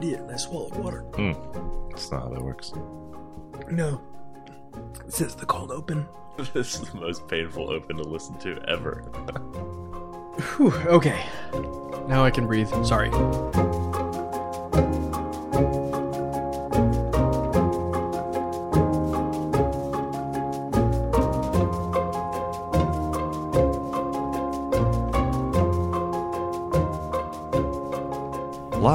[0.00, 1.04] idiot and I swallowed water.
[1.90, 2.72] That's not how that works.
[3.70, 4.00] No.
[5.06, 6.08] It says the cold open.
[6.54, 9.02] this is the most painful open to listen to ever.
[10.56, 11.26] Whew, okay.
[12.08, 12.70] Now I can breathe.
[12.84, 13.10] Sorry.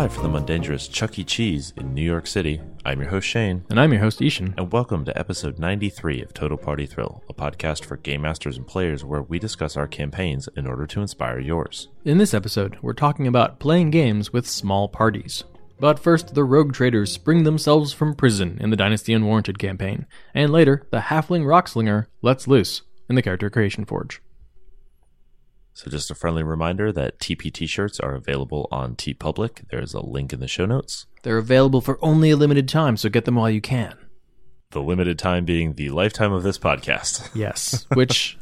[0.06, 1.23] Live from the Mundangerous Chuck E.
[1.23, 4.54] Cheese in New York City, I'm your host Shane, And I'm your host, I-Hsien.
[4.55, 8.68] and welcome to episode 93 of Total Party Thrill, a podcast for game masters and
[8.68, 11.88] players where we discuss our campaigns in order to inspire yours.
[12.04, 15.44] In this episode, we're talking about playing games with small parties.
[15.80, 20.52] But first, the rogue traders spring themselves from prison in the Dynasty Unwarranted campaign, and
[20.52, 24.22] later, the halfling rockslinger lets loose in the Character Creation Forge.
[25.78, 29.68] So, just a friendly reminder that TP t shirts are available on TeePublic.
[29.70, 31.06] There's a link in the show notes.
[31.24, 33.98] They're available for only a limited time, so get them while you can.
[34.72, 37.30] The limited time being the lifetime of this podcast.
[37.36, 38.38] Yes, which,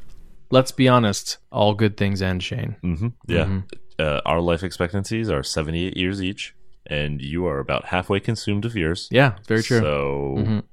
[0.51, 2.75] let's be honest, all good things end, Shane.
[2.81, 3.61] hmm Yeah.
[3.97, 6.53] Uh, our life expectancies are 78 years each,
[6.85, 9.07] and you are about halfway consumed of yours.
[9.11, 9.79] Yeah, very true.
[9.79, 10.63] So, Mhm.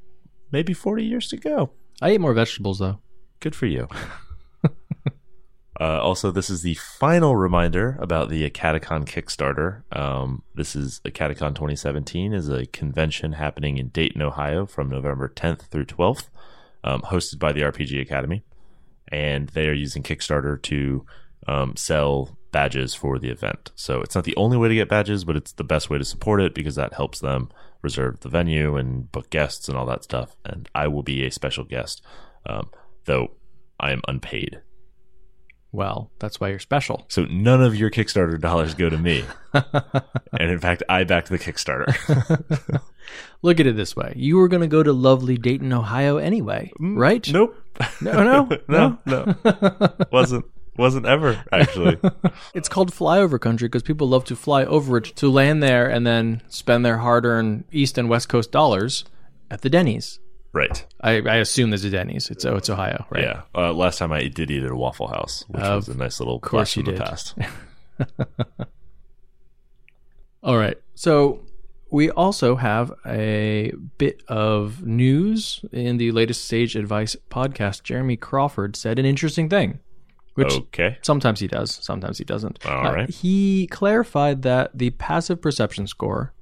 [0.53, 1.71] maybe 40 years to go.
[2.03, 3.01] I eat more vegetables, though.
[3.41, 3.89] Good for you.
[5.81, 9.83] uh, also, this is the final reminder about the AcadeCon Kickstarter.
[9.97, 15.63] Um, this is AcadeCon 2017 is a convention happening in Dayton, Ohio, from November 10th
[15.69, 16.29] through 12th,
[16.85, 18.45] um, hosted by the RPG Academy,
[19.09, 21.07] and they are using Kickstarter to
[21.49, 23.73] um, sell badges for the event.
[23.75, 26.05] So it's not the only way to get badges, but it's the best way to
[26.05, 27.49] support it because that helps them
[27.81, 30.37] reserve the venue and book guests and all that stuff.
[30.45, 32.03] And I will be a special guest,
[32.45, 32.69] um,
[33.07, 33.31] though
[33.79, 34.61] I am unpaid.
[35.73, 37.05] Well, that's why you're special.
[37.09, 39.25] So none of your Kickstarter dollars go to me.
[39.53, 42.83] and in fact, I backed the Kickstarter.
[43.43, 46.73] Look at it this way: you were going to go to lovely Dayton, Ohio, anyway,
[46.81, 47.27] mm, right?
[47.33, 47.57] nope.
[48.01, 49.95] no, no, no, no.
[50.11, 50.45] wasn't
[50.77, 51.99] wasn't ever actually.
[52.55, 56.07] It's called flyover country because people love to fly over it to land there and
[56.07, 59.05] then spend their hard-earned East and West Coast dollars
[59.51, 60.21] at the Denny's.
[60.53, 60.85] Right.
[61.01, 62.29] I, I assume there's a Denny's.
[62.31, 63.23] It's oh, it's Ohio, right?
[63.23, 63.43] Yeah.
[63.55, 66.41] Uh, last time I did eat at a Waffle House, which was a nice little
[66.41, 66.99] course you did.
[66.99, 67.37] past.
[70.43, 70.77] All right.
[70.95, 71.41] So
[71.91, 77.83] we also have a bit of news in the latest Sage Advice podcast.
[77.83, 79.81] Jeremy Crawford said an interesting thing,
[80.35, 80.99] which okay.
[81.03, 82.65] sometimes he does, sometimes he doesn't.
[82.67, 83.11] All Uh, right.
[83.11, 86.33] he clarified that the passive perception score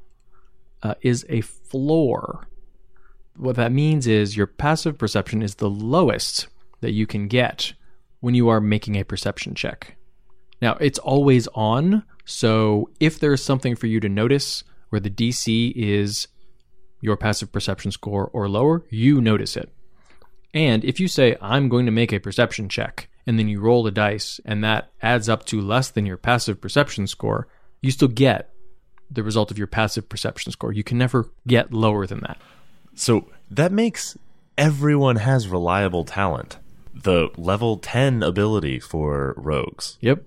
[0.83, 2.47] uh, is a floor.
[3.39, 6.49] What that means is your passive perception is the lowest
[6.81, 7.73] that you can get
[8.21, 9.97] when you are making a perception check.
[10.61, 15.73] Now, it's always on, so if there's something for you to notice where the DC
[15.77, 16.27] is
[17.01, 19.73] your passive perception score or lower, you notice it.
[20.53, 23.85] And if you say, I'm going to make a perception check, and then you roll
[23.85, 27.47] the dice, and that adds up to less than your passive perception score,
[27.83, 28.51] you still get
[29.11, 30.73] the result of your passive perception score.
[30.73, 32.39] You can never get lower than that.
[32.99, 34.19] So that makes
[34.57, 36.59] everyone has reliable talent.
[36.93, 40.25] The level 10 ability for rogues Yep.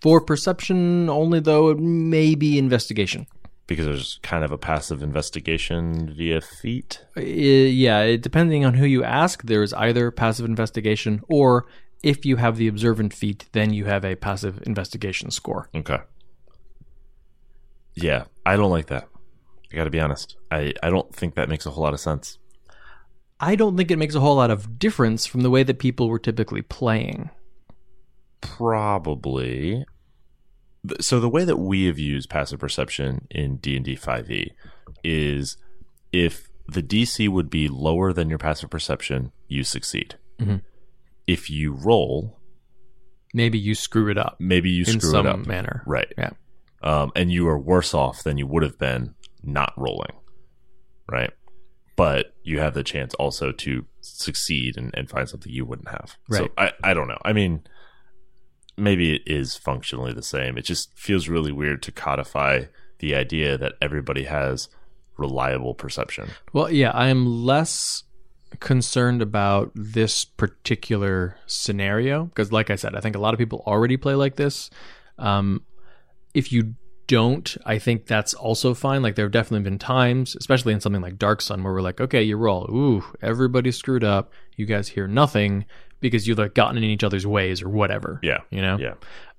[0.00, 3.26] For perception only, though, it may be investigation.
[3.66, 7.04] because there's kind of a passive investigation via feat.
[7.16, 11.66] Uh, yeah, it, depending on who you ask, there is either passive investigation or
[12.02, 15.68] if you have the observant feat, then you have a passive investigation score.
[15.74, 15.98] Okay.
[17.94, 19.09] Yeah, I don't like that.
[19.72, 20.36] I got to be honest.
[20.50, 22.38] I, I don't think that makes a whole lot of sense.
[23.38, 26.08] I don't think it makes a whole lot of difference from the way that people
[26.08, 27.30] were typically playing.
[28.40, 29.84] Probably.
[31.00, 34.50] So the way that we have used passive perception in D&D 5e
[35.04, 35.56] is
[36.12, 40.16] if the DC would be lower than your passive perception, you succeed.
[40.38, 40.62] Mhm.
[41.26, 42.38] If you roll,
[43.32, 45.46] Maybe you screw it up maybe you in screw some it up.
[45.46, 45.84] manner.
[45.86, 46.12] Right.
[46.18, 46.30] Yeah.
[46.82, 50.12] um, and you are worse off than you would have been not rolling,
[51.10, 51.32] right?
[51.96, 56.16] But you have the chance also to succeed and, and find something you wouldn't have.
[56.30, 57.18] So I, I don't know.
[57.24, 57.62] I mean,
[58.76, 60.56] maybe it is functionally the same.
[60.56, 62.64] It just feels really weird to codify
[63.00, 64.68] the idea that everybody has
[65.18, 66.30] reliable perception.
[66.52, 68.04] Well, yeah, I am less
[68.58, 73.62] concerned about this particular scenario because, like I said, I think a lot of people
[73.66, 74.70] already play like this.
[75.18, 75.64] Um,
[76.34, 76.74] if you
[77.10, 79.02] don't, I think that's also fine.
[79.02, 82.00] Like there have definitely been times, especially in something like Dark Sun, where we're like,
[82.00, 84.32] okay, you roll, ooh, everybody screwed up.
[84.54, 85.64] You guys hear nothing
[85.98, 88.20] because you've like gotten in each other's ways or whatever.
[88.22, 88.38] Yeah.
[88.50, 88.78] You know.
[88.78, 88.94] Yeah.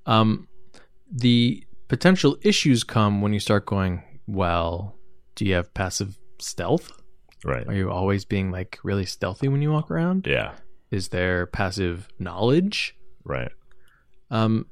[0.06, 0.50] Um,
[1.10, 4.98] the potential issues come when you start going, well,
[5.36, 6.92] do you have passive stealth?
[7.46, 7.66] Right.
[7.66, 10.28] Are you always being like really stealthy when you walk around?
[10.28, 10.56] Yeah.
[10.92, 12.98] Is there passive knowledge?
[13.24, 13.54] Right.
[14.30, 14.66] Um,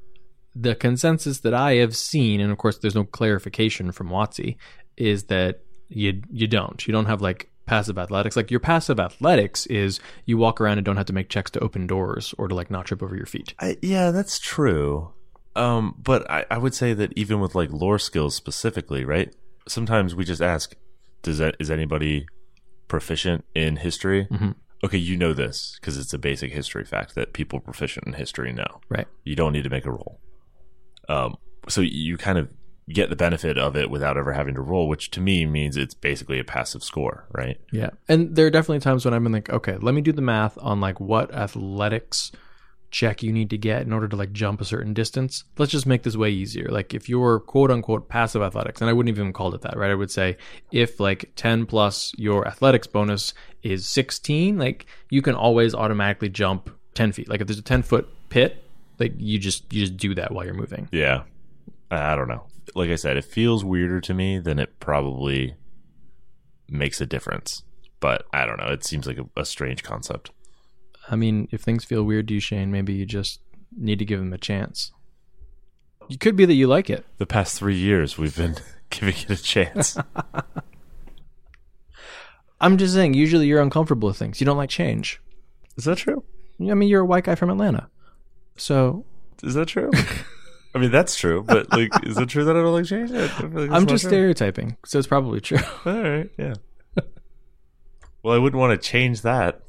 [0.56, 4.58] the consensus that I have seen, and of course, there's no clarification from WotC,
[4.98, 6.86] is that you you don't.
[6.88, 8.36] You don't have like passive athletics.
[8.36, 11.60] Like your passive athletics is you walk around and don't have to make checks to
[11.60, 13.54] open doors or to like not trip over your feet.
[13.60, 15.14] I, yeah, that's true.
[15.56, 19.36] Um, but I, I would say that even with like lore skills specifically, right?
[19.68, 20.76] Sometimes we just ask,
[21.22, 22.26] does that is anybody
[22.88, 24.28] proficient in history?
[24.32, 24.56] Mhm.
[24.84, 28.52] Okay, you know this because it's a basic history fact that people proficient in history
[28.54, 28.80] know.
[28.90, 29.08] Right.
[29.24, 30.20] You don't need to make a roll.
[31.10, 32.48] Um, so you kind of
[32.90, 35.94] get the benefit of it without ever having to roll, which to me means it's
[35.94, 37.60] basically a passive score, right?
[37.72, 37.90] Yeah.
[38.08, 40.58] And there are definitely times when I've been like, okay, let me do the math
[40.62, 42.32] on like what athletics
[42.92, 45.44] check you need to get in order to like jump a certain distance.
[45.58, 46.70] Let's just make this way easier.
[46.70, 49.92] Like if you're quote unquote passive athletics, and I wouldn't even call it that, right?
[49.92, 50.38] I would say
[50.72, 56.72] if like 10 plus your athletics bonus is 16, like you can always automatically jump
[56.96, 57.30] 10 feet.
[57.30, 58.64] Like if there's a 10 foot pit,
[59.00, 60.90] like you just you just do that while you're moving.
[60.92, 61.24] Yeah.
[61.92, 62.46] I don't know.
[62.76, 65.56] Like I said, it feels weirder to me than it probably
[66.68, 67.64] makes a difference.
[68.00, 68.68] But I don't know.
[68.68, 70.32] It seems like a, a strange concept.
[71.10, 73.42] I mean, if things feel weird to you, Shane, maybe you just
[73.76, 74.92] need to give them a chance.
[76.10, 77.06] It could be that you like it.
[77.18, 78.56] The past three years, we've been
[78.90, 79.98] giving it a chance.
[82.62, 84.42] I'm just saying, usually you're uncomfortable with things.
[84.42, 85.22] You don't like change.
[85.78, 86.24] Is that true?
[86.60, 87.90] I mean, you're a white guy from Atlanta.
[88.60, 89.06] So
[89.44, 89.90] Is that true?
[90.76, 91.42] I mean, that's true.
[91.42, 93.12] But like, is it true that I don't like change?
[93.12, 94.12] I like I'm just true.
[94.12, 94.78] stereotyping.
[94.86, 95.58] So it's probably true.
[95.86, 96.30] All right.
[96.38, 96.54] Yeah.
[98.22, 99.62] well, I wouldn't want to change that.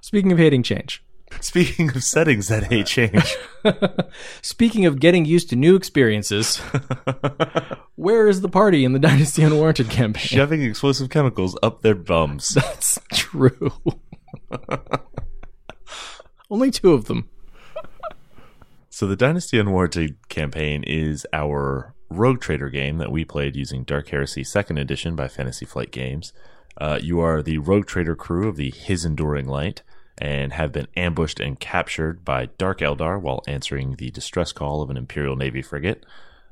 [0.00, 1.02] Speaking of hating change.
[1.40, 3.36] Speaking of settings that hate change,
[4.42, 6.56] Speaking of getting used to new experiences,
[7.94, 10.24] where is the party in the Dynasty Unwarranted campaign?
[10.26, 12.48] shoving explosive chemicals up their bums.
[12.48, 13.72] That's true.
[16.50, 17.28] Only two of them.
[19.00, 24.10] So the Dynasty Unwarranted campaign is our Rogue Trader game that we played using Dark
[24.10, 26.34] Heresy Second Edition by Fantasy Flight Games.
[26.76, 29.80] Uh, you are the Rogue Trader crew of the His Enduring Light
[30.18, 34.90] and have been ambushed and captured by Dark Eldar while answering the distress call of
[34.90, 36.04] an Imperial Navy frigate.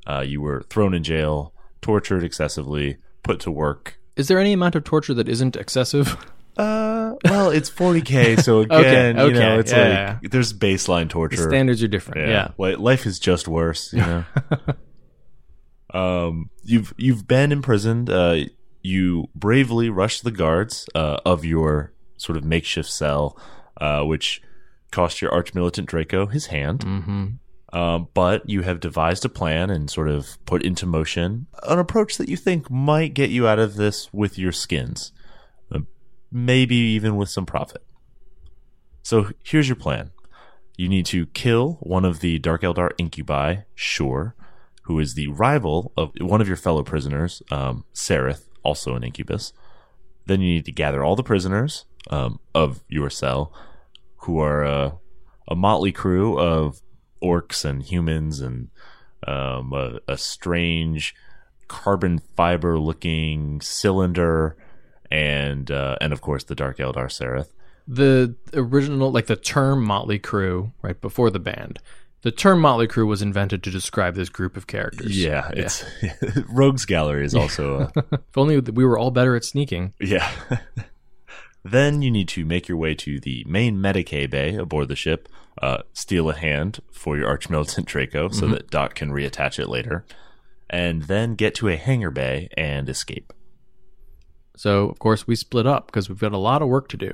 [0.06, 1.52] Uh, you were thrown in jail,
[1.82, 4.00] tortured excessively, put to work.
[4.16, 6.16] Is there any amount of torture that isn't excessive?
[6.58, 11.10] Uh, well, it's 40k, so Okay, again, you know, it's yeah, like there's baseline The
[11.10, 11.48] torture.
[11.48, 12.28] standards are different.
[12.28, 12.50] Yeah.
[12.58, 14.24] Li- life is just worse, you know.
[15.94, 18.10] um, you've you've been imprisoned.
[18.10, 18.44] Uh,
[18.82, 23.38] you bravely rushed the guards uh, of your sort of makeshift cell,
[23.80, 24.42] uh, which
[24.90, 26.80] cost your arch-militant Draco his hand.
[26.80, 27.26] Mm-hmm.
[27.78, 32.16] Um, but you have devised a plan and sort of put into motion an approach
[32.16, 35.12] that you think might get you out of this with your skins,
[36.30, 37.84] maybe even with some profit.
[39.02, 40.10] So here's your plan.
[40.76, 44.34] You need to kill one of the Dark Eldar incubi, Sure,
[44.82, 49.52] who is the rival of one of your fellow prisoners, um, Sereth, also an incubus.
[50.26, 53.52] Then you need to gather all the prisoners um, of your cell,
[54.18, 54.90] who are uh,
[55.48, 56.80] a motley crew of
[57.22, 58.68] orcs and humans and
[59.26, 61.14] um, a, a strange
[61.66, 64.56] carbon fiber looking cylinder,
[65.10, 67.48] and uh, and of course the Dark Eldar Sereth.
[67.86, 71.78] The original, like the term Motley Crew, right before the band,
[72.22, 75.16] the term Motley Crew was invented to describe this group of characters.
[75.18, 75.84] Yeah, it's
[76.48, 79.94] Rogues Gallery is also a, If only we were all better at sneaking.
[80.00, 80.30] yeah.
[81.64, 85.28] then you need to make your way to the main Medicae bay aboard the ship,
[85.62, 90.04] uh, steal a hand for your Archmilitant Draco so that Doc can reattach it later,
[90.68, 93.32] and then get to a hangar bay and escape.
[94.58, 97.12] So, of course, we split up because we've got a lot of work to do.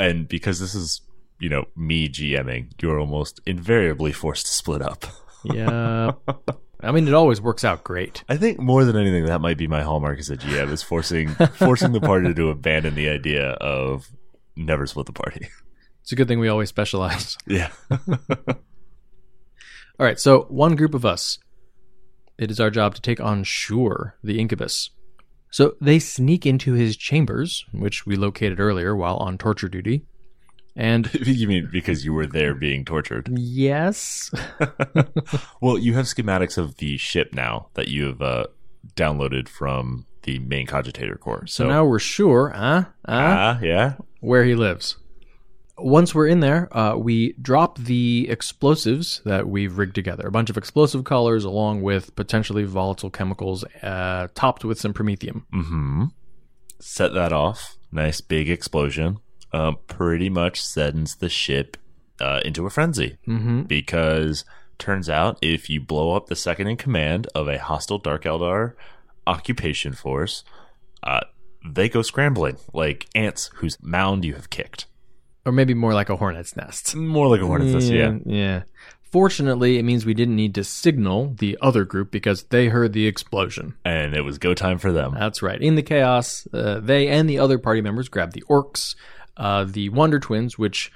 [0.00, 1.00] And because this is,
[1.38, 5.04] you know, me GMing, you're almost invariably forced to split up.
[5.44, 6.10] Yeah.
[6.82, 8.24] I mean, it always works out great.
[8.28, 11.28] I think more than anything, that might be my hallmark as a GM is forcing
[11.54, 14.10] forcing the party to abandon the idea of
[14.56, 15.48] never split the party.
[16.02, 17.38] It's a good thing we always specialize.
[17.46, 17.70] Yeah.
[20.00, 21.38] All right, so one group of us.
[22.38, 24.90] It is our job to take on Sure, the incubus.
[25.52, 30.06] So they sneak into his chambers, which we located earlier while on torture duty.
[30.74, 33.28] And you mean because you were there being tortured?
[33.30, 34.30] yes,
[35.60, 38.46] Well, you have schematics of the ship now that you have uh,
[38.96, 41.46] downloaded from the main cogitator core.
[41.46, 42.84] So, so now we're sure, huh?
[43.06, 43.12] huh?
[43.12, 43.96] ah, yeah.
[44.20, 44.96] where he lives.
[45.84, 50.26] Once we're in there, uh, we drop the explosives that we've rigged together.
[50.26, 55.44] A bunch of explosive colors along with potentially volatile chemicals, uh, topped with some promethium.
[55.52, 56.04] Mm-hmm.
[56.80, 57.76] Set that off.
[57.90, 59.18] Nice big explosion.
[59.52, 61.76] Uh, pretty much sends the ship
[62.20, 63.62] uh, into a frenzy Mm-hmm.
[63.62, 64.44] because
[64.78, 68.72] turns out if you blow up the second in command of a hostile Dark Eldar
[69.26, 70.42] occupation force,
[71.02, 71.20] uh,
[71.64, 74.86] they go scrambling like ants whose mound you have kicked.
[75.44, 76.94] Or maybe more like a hornet's nest.
[76.94, 78.16] More like a hornet's nest, yeah.
[78.24, 78.62] Yeah.
[79.02, 83.06] Fortunately, it means we didn't need to signal the other group because they heard the
[83.06, 83.74] explosion.
[83.84, 85.14] And it was go time for them.
[85.18, 85.60] That's right.
[85.60, 88.94] In the chaos, uh, they and the other party members grabbed the orcs,
[89.36, 90.90] uh, the Wonder Twins, which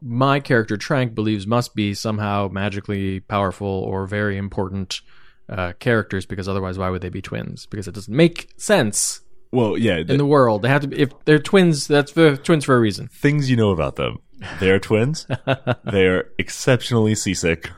[0.00, 5.00] my character Trank believes must be somehow magically powerful or very important
[5.48, 7.66] uh, characters because otherwise, why would they be twins?
[7.66, 9.20] Because it doesn't make sense
[9.52, 9.98] Well, yeah.
[9.98, 10.62] in the world.
[10.62, 13.08] They have to be, if they're twins, that's they're twins for a reason.
[13.08, 14.18] things you know about them.
[14.60, 15.26] They are twins.
[15.84, 17.70] they are exceptionally seasick,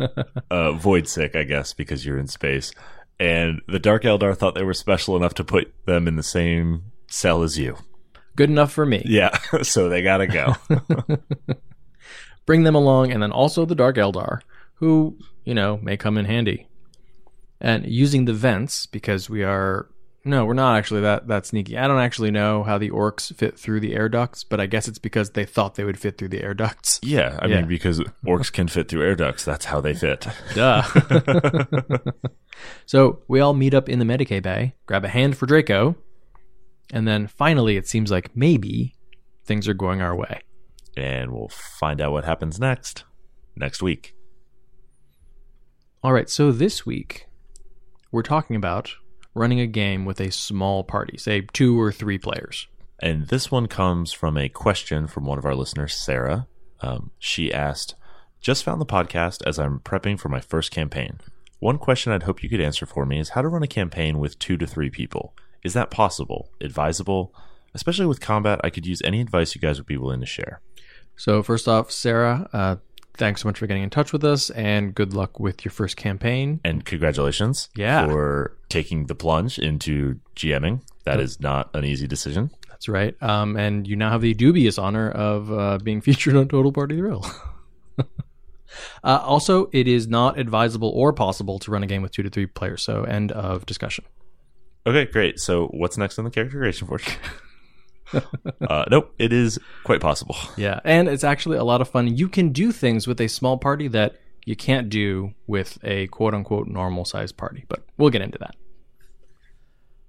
[0.50, 2.72] uh, void sick, I guess, because you're in space.
[3.18, 6.84] And the Dark Eldar thought they were special enough to put them in the same
[7.06, 7.76] cell as you.
[8.36, 9.02] Good enough for me.
[9.04, 10.56] Yeah, so they gotta go.
[12.46, 14.40] bring them along, and then also the Dark Eldar,
[14.74, 16.66] who, you know, may come in handy.
[17.60, 19.90] And using the vents, because we are
[20.24, 21.78] no, we're not actually that that sneaky.
[21.78, 24.86] I don't actually know how the orcs fit through the air ducts, but I guess
[24.88, 27.00] it's because they thought they would fit through the air ducts.
[27.02, 27.56] yeah, I Yeah.
[27.60, 30.26] mean, because orcs can fit through air ducts, that's how they fit.
[30.54, 30.82] Duh.
[32.86, 35.96] so we all meet up in the Medicae bay, grab a hand for Draco,
[36.92, 38.94] and then finally it seems like maybe
[39.44, 40.40] things are going our way.
[40.96, 43.04] And we'll find out what happens next,
[43.56, 44.14] next week.
[46.02, 47.26] All right, so this week
[48.10, 48.90] we're talking about
[49.40, 52.68] running a game with a small party, say two or three players.
[52.98, 56.46] And this one comes from a question from one of our listeners, Sarah.
[56.82, 57.94] Um, she asked,
[58.42, 61.20] Just found the podcast as I'm prepping for my first campaign.
[61.58, 64.18] One question I'd hope you could answer for me is how to run a campaign
[64.18, 65.34] with two to three people.
[65.64, 66.50] Is that possible?
[66.60, 67.34] Advisable?
[67.74, 70.60] Especially with combat, I could use any advice you guys would be willing to share.
[71.16, 72.76] So, first off, Sarah, uh,
[73.20, 75.96] thanks so much for getting in touch with us and good luck with your first
[75.96, 76.58] campaign.
[76.64, 78.06] And congratulations Yeah.
[78.06, 80.80] for taking the plunge into GMing.
[81.04, 82.50] That is not an easy decision.
[82.68, 83.14] That's right.
[83.22, 86.96] Um, and you now have the dubious honor of uh, being featured on Total Party
[86.96, 87.24] Thrill.
[87.98, 88.04] uh,
[89.04, 92.46] also, it is not advisable or possible to run a game with two to three
[92.46, 92.82] players.
[92.82, 94.04] So, end of discussion.
[94.86, 95.38] Okay, great.
[95.38, 96.98] So, what's next on the character creation for
[98.68, 100.36] uh, nope, it is quite possible.
[100.56, 102.16] Yeah, and it's actually a lot of fun.
[102.16, 106.34] You can do things with a small party that you can't do with a quote
[106.34, 108.56] unquote normal sized party, but we'll get into that.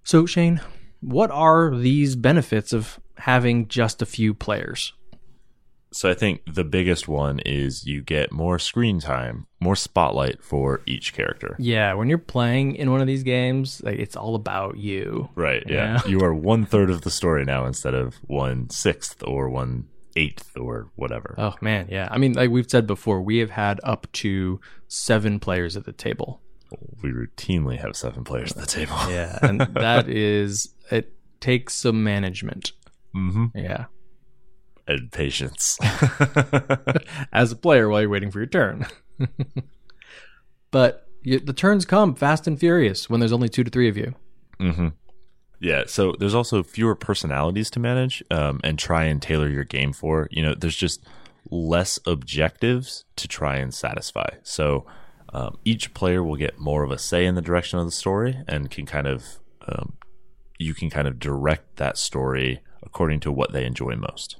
[0.03, 0.61] So, Shane,
[0.99, 4.93] what are these benefits of having just a few players?
[5.93, 10.81] So I think the biggest one is you get more screen time, more spotlight for
[10.85, 11.55] each character.
[11.59, 15.29] Yeah, when you're playing in one of these games, like, it's all about you.
[15.35, 15.63] Right.
[15.67, 15.99] Yeah.
[16.05, 16.09] Yeah.
[16.09, 20.55] you are one third of the story now instead of one sixth or one eighth
[20.57, 21.35] or whatever.
[21.37, 22.07] Oh man, yeah.
[22.11, 25.93] I mean, like we've said before, we have had up to seven players at the
[25.93, 26.41] table.
[27.03, 28.95] we routinely have seven players at the table.
[29.09, 32.71] Yeah, and that is it takes some management.
[33.13, 33.85] hmm Yeah.
[34.87, 35.77] And patience.
[37.33, 38.85] as a player while you're waiting for your turn.
[40.71, 43.97] but you, the turns come fast and furious when there's only two to three of
[43.97, 44.15] you.
[44.59, 44.89] hmm
[45.59, 45.83] Yeah.
[45.87, 50.27] So there's also fewer personalities to manage um, and try and tailor your game for.
[50.31, 51.05] You know, there's just
[51.49, 54.29] less objectives to try and satisfy.
[54.43, 54.85] So
[55.33, 58.37] um, each player will get more of a say in the direction of the story
[58.47, 59.93] and can kind of, um,
[60.59, 64.37] you can kind of direct that story according to what they enjoy most.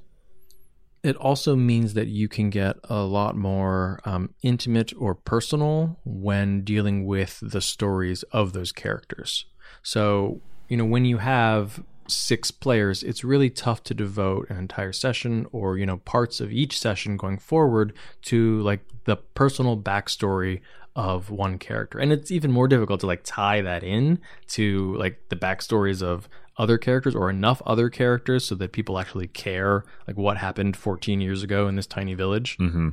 [1.02, 6.62] It also means that you can get a lot more um, intimate or personal when
[6.62, 9.46] dealing with the stories of those characters.
[9.82, 14.92] So, you know, when you have six players, it's really tough to devote an entire
[14.92, 17.92] session or, you know, parts of each session going forward
[18.22, 20.60] to like the personal backstory
[20.94, 21.98] of one character.
[21.98, 26.28] And it's even more difficult to like tie that in to like the backstories of
[26.58, 31.20] other characters or enough other characters so that people actually care like what happened 14
[31.20, 32.56] years ago in this tiny village.
[32.58, 32.90] Mm-hmm.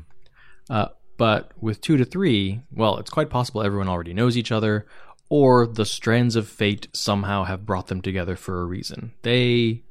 [0.69, 0.87] Uh,
[1.17, 4.85] but with two to three, well, it's quite possible everyone already knows each other,
[5.29, 9.11] or the strands of fate somehow have brought them together for a reason.
[9.23, 9.83] They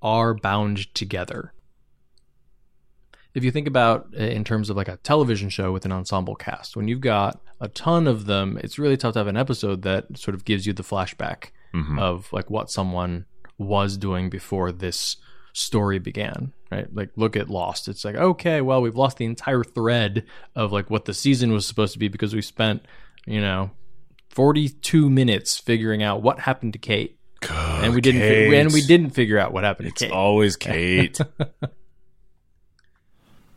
[0.00, 1.52] are bound together.
[3.34, 6.76] If you think about in terms of like a television show with an ensemble cast,
[6.76, 10.16] when you've got a ton of them, it's really tough to have an episode that
[10.16, 11.98] sort of gives you the flashback Mhm.
[12.00, 13.26] of like what someone
[13.58, 15.16] was doing before this
[15.52, 16.86] story began, right?
[16.94, 17.88] Like look at Lost.
[17.88, 21.66] It's like, okay, well, we've lost the entire thread of like what the season was
[21.66, 22.84] supposed to be because we spent,
[23.26, 23.70] you know,
[24.30, 27.18] 42 minutes figuring out what happened to Kate.
[27.50, 30.10] and we didn't fi- and we didn't figure out what happened to It's Kate.
[30.12, 31.20] always Kate.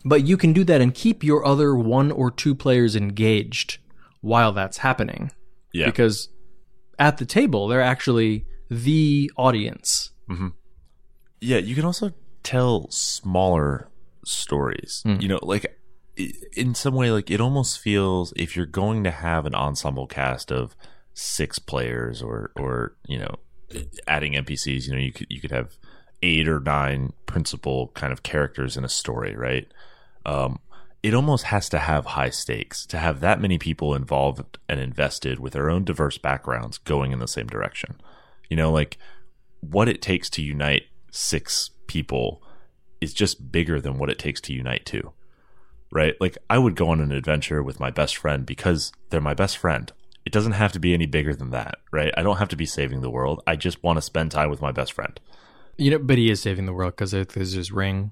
[0.05, 3.77] But you can do that and keep your other one or two players engaged
[4.21, 5.31] while that's happening.
[5.73, 5.85] yeah.
[5.87, 6.29] Because
[6.99, 10.11] at the table, they're actually the audience.
[11.39, 12.13] Yeah, you can also
[12.43, 13.89] tell smaller
[14.25, 15.01] stories.
[15.03, 15.17] Hmm.
[15.19, 15.79] You know, like
[16.55, 20.51] in some way, like it almost feels if you're going to have an ensemble cast
[20.51, 20.75] of
[21.13, 23.35] six players, or or you know,
[24.07, 24.87] adding NPCs.
[24.87, 25.77] You know, you could you could have
[26.23, 29.67] eight or nine principal kind of characters in a story, right?
[30.25, 30.59] Um,
[31.03, 35.39] it almost has to have high stakes to have that many people involved and invested
[35.39, 38.01] with their own diverse backgrounds going in the same direction.
[38.49, 38.97] You know, like
[39.61, 42.41] what it takes to unite six people
[42.99, 45.13] is just bigger than what it takes to unite two.
[45.91, 46.15] Right?
[46.19, 49.57] Like I would go on an adventure with my best friend because they're my best
[49.57, 49.91] friend.
[50.25, 52.13] It doesn't have to be any bigger than that, right?
[52.17, 53.41] I don't have to be saving the world.
[53.47, 55.17] I just want to spend time with my best friend.
[55.77, 58.11] You know, but he is saving the world because there's his ring.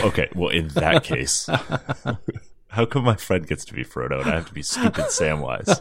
[0.00, 1.48] Okay, well in that case,
[2.68, 5.78] how come my friend gets to be Frodo and I have to be stupid Samwise?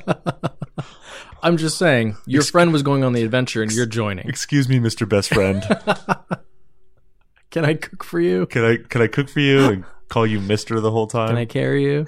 [1.43, 4.27] I'm just saying, your friend was going on the adventure and you're joining.
[4.29, 5.07] Excuse me, Mr.
[5.07, 5.61] Best Friend.
[7.51, 8.45] Can I cook for you?
[8.47, 11.27] Can I can I cook for you and call you Mister the whole time?
[11.27, 12.07] Can I carry you?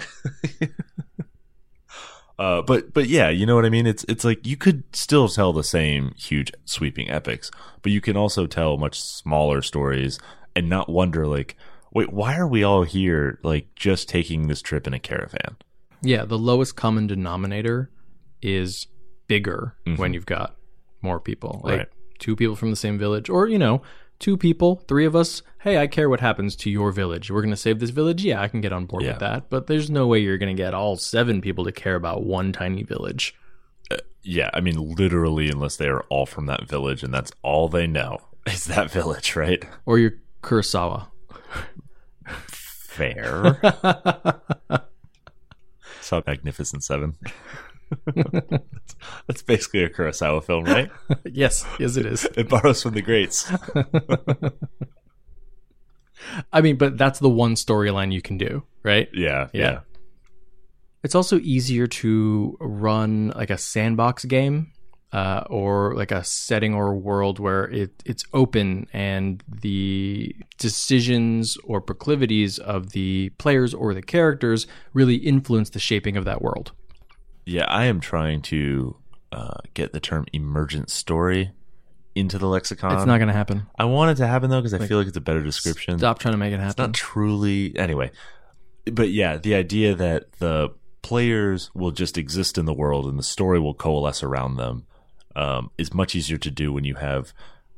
[2.38, 3.88] Uh, but but yeah, you know what I mean.
[3.88, 7.50] It's it's like you could still tell the same huge sweeping epics,
[7.82, 10.20] but you can also tell much smaller stories
[10.56, 11.56] and not wonder like,
[11.96, 13.40] wait, why are we all here?
[13.42, 15.56] Like just taking this trip in a caravan.
[16.02, 17.90] Yeah, the lowest common denominator
[18.42, 18.86] is
[19.28, 20.00] bigger mm-hmm.
[20.00, 20.56] when you've got
[21.02, 21.62] more people.
[21.64, 21.88] Like Right.
[22.20, 23.82] two people from the same village, or you know,
[24.20, 25.42] two people, three of us.
[25.62, 27.32] Hey, I care what happens to your village.
[27.32, 28.24] We're gonna save this village.
[28.24, 29.12] Yeah, I can get on board Yeah.
[29.12, 29.50] with that.
[29.50, 32.84] But there's no way you're gonna get all seven people to care about one tiny
[32.84, 33.34] village.
[33.90, 37.70] Uh, yeah, I mean literally, unless they are all from that village and that's all
[37.70, 39.64] they know is that village, right?
[39.86, 41.08] Or you're Kurosawa.
[42.96, 43.60] Fair.
[46.02, 47.16] Saw Magnificent Seven.
[48.06, 48.96] that's,
[49.28, 50.90] that's basically a Kurosawa film, right?
[51.26, 52.26] yes, yes, it is.
[52.38, 53.52] It borrows from the greats.
[56.52, 59.10] I mean, but that's the one storyline you can do, right?
[59.14, 59.62] Yeah, Yeah.
[59.62, 59.80] yeah.
[61.04, 64.72] It's also easier to run like a sandbox game
[65.12, 71.58] uh, or like a setting or a world where it, it's open and the decisions
[71.64, 76.72] or proclivities of the players or the characters really influence the shaping of that world.
[77.46, 78.98] Yeah, I am trying to
[79.32, 81.52] uh, get the term emergent story
[82.16, 82.96] into the lexicon.
[82.96, 83.68] it's not going to happen.
[83.78, 85.98] I want it to happen though because I feel like it's a better description.
[85.98, 86.84] Stop trying to make it It's happen.
[86.86, 88.12] not truly anyway.
[88.92, 90.70] But yeah, the idea that the
[91.02, 94.86] players will just exist in the world and the story will coalesce around them
[95.36, 97.34] um, is much easier to do when you have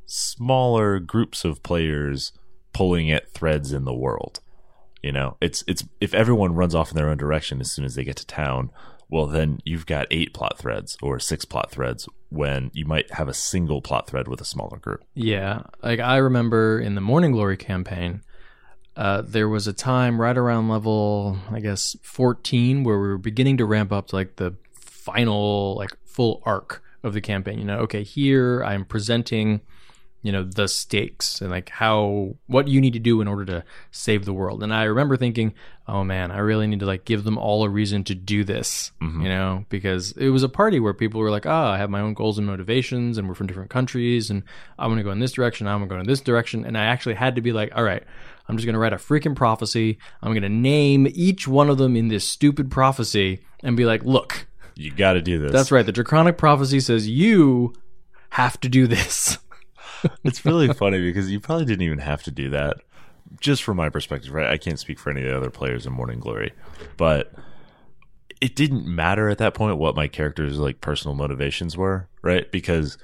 [0.06, 2.32] smaller groups of players
[2.74, 4.40] pulling at threads in the world.
[5.04, 7.96] You know, it's it's if everyone runs off in their own direction as soon as
[7.96, 8.72] they get to town,
[9.10, 13.28] well then you've got eight plot threads or six plot threads when you might have
[13.28, 15.04] a single plot thread with a smaller group.
[15.14, 18.22] Yeah, like I remember in the Morning Glory campaign,
[18.96, 23.58] uh, there was a time right around level, I guess, fourteen, where we were beginning
[23.58, 27.58] to ramp up to like the final, like full arc of the campaign.
[27.58, 29.62] You know, okay, here I'm presenting,
[30.22, 33.64] you know, the stakes and like how what you need to do in order to
[33.92, 34.62] save the world.
[34.62, 35.54] And I remember thinking,
[35.88, 38.92] oh man, I really need to like give them all a reason to do this,
[39.02, 39.22] mm-hmm.
[39.22, 42.02] you know, because it was a party where people were like, oh, I have my
[42.02, 44.44] own goals and motivations, and we're from different countries, and
[44.78, 47.16] I'm gonna go in this direction, I'm gonna go in this direction, and I actually
[47.16, 48.04] had to be like, all right.
[48.50, 49.98] I'm just going to write a freaking prophecy.
[50.22, 54.06] I'm going to name each one of them in this stupid prophecy and be like,
[54.06, 55.52] look, You got to do this.
[55.52, 55.86] that's right.
[55.86, 57.74] The draconic prophecy says you
[58.30, 59.38] have to do this.
[60.24, 62.78] it's really funny because you probably didn't even have to do that.
[63.42, 64.50] Just from my perspective, right?
[64.50, 66.54] I can't speak for any of the other players in Morning Glory,
[66.96, 67.34] but
[68.40, 72.50] it didn't matter at that point what my character's like personal motivations were, right?
[72.52, 72.98] Because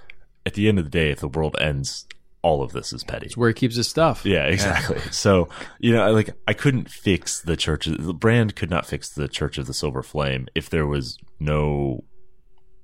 [0.45, 2.05] at the end of the day, if the world ends,
[2.41, 3.25] all of this is petty.
[3.25, 4.25] It's where he keeps his stuff.
[4.25, 4.99] Yeah, exactly.
[5.11, 7.85] So, you know, like I couldn't fix the church.
[7.85, 12.03] The brand could not fix the Church of the Silver Flame if there was no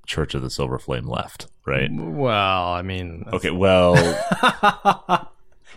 [0.06, 1.88] Church of the Silver Flame left, right?
[1.92, 3.94] Well, I mean, Okay, well,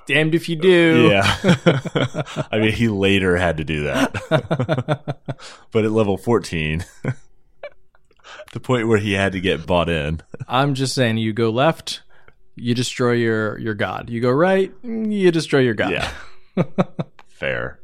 [0.08, 1.10] damned if you do.
[1.12, 1.24] Yeah.
[2.52, 5.18] I mean, he later had to do that.
[5.72, 6.84] but at level 14,
[8.54, 10.22] the point where he had to get bought in.
[10.48, 12.02] I'm just saying, you go left,
[12.56, 14.10] you destroy your your god.
[14.10, 15.92] You go right, you destroy your god.
[15.92, 16.64] Yeah.
[17.28, 17.80] Fair.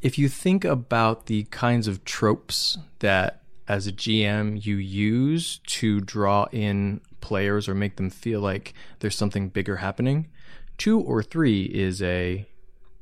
[0.00, 6.00] If you think about the kinds of tropes that as a GM you use to
[6.00, 10.28] draw in players or make them feel like there's something bigger happening,
[10.78, 12.48] two or three is a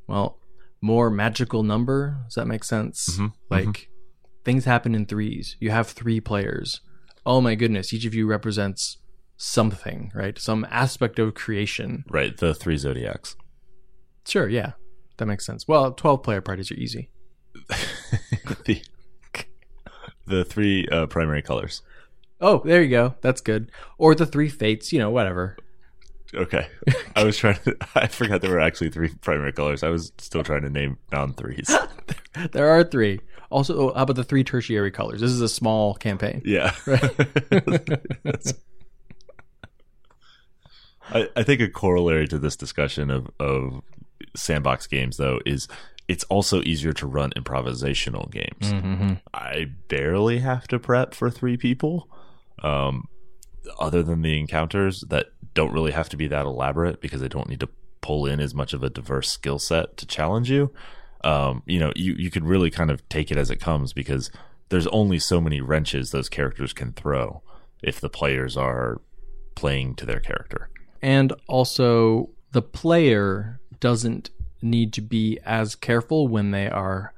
[0.06, 0.38] well
[0.80, 2.18] more magical number.
[2.24, 3.10] Does that make sense?
[3.10, 3.24] Mm-hmm.
[3.24, 3.66] Mm-hmm.
[3.68, 3.88] Like
[4.44, 5.56] things happen in threes.
[5.60, 6.80] You have three players.
[7.24, 7.92] Oh my goodness!
[7.92, 8.98] Each of you represents
[9.36, 10.38] something, right?
[10.38, 12.04] Some aspect of creation.
[12.08, 12.36] Right.
[12.36, 13.36] The three zodiacs.
[14.26, 14.72] Sure, yeah,
[15.16, 15.66] that makes sense.
[15.66, 17.10] Well, twelve player parties are easy.
[18.64, 18.82] the,
[20.26, 21.82] the three uh, primary colors.
[22.40, 23.14] Oh, there you go.
[23.22, 23.70] That's good.
[23.98, 25.56] Or the three fates, you know, whatever.
[26.34, 26.66] Okay.
[27.14, 29.82] I was trying to, I forgot there were actually three primary colors.
[29.82, 31.74] I was still trying to name non threes.
[32.52, 33.20] There are three.
[33.48, 35.22] Also, oh, how about the three tertiary colors?
[35.22, 36.42] This is a small campaign.
[36.44, 36.74] Yeah.
[41.10, 43.80] I, I think a corollary to this discussion of, of
[44.34, 45.68] sandbox games, though, is
[46.08, 48.72] it's also easier to run improvisational games.
[48.72, 49.14] Mm-hmm.
[49.34, 52.08] I barely have to prep for three people,
[52.62, 53.08] um,
[53.80, 57.48] other than the encounters that don't really have to be that elaborate because they don't
[57.48, 57.68] need to
[58.00, 60.72] pull in as much of a diverse skill set to challenge you.
[61.24, 64.30] Um, you know, you, you could really kind of take it as it comes because
[64.68, 67.42] there's only so many wrenches those characters can throw
[67.82, 69.00] if the players are
[69.56, 70.68] playing to their character.
[71.02, 74.30] And also, the player doesn't
[74.62, 77.12] need to be as careful when they are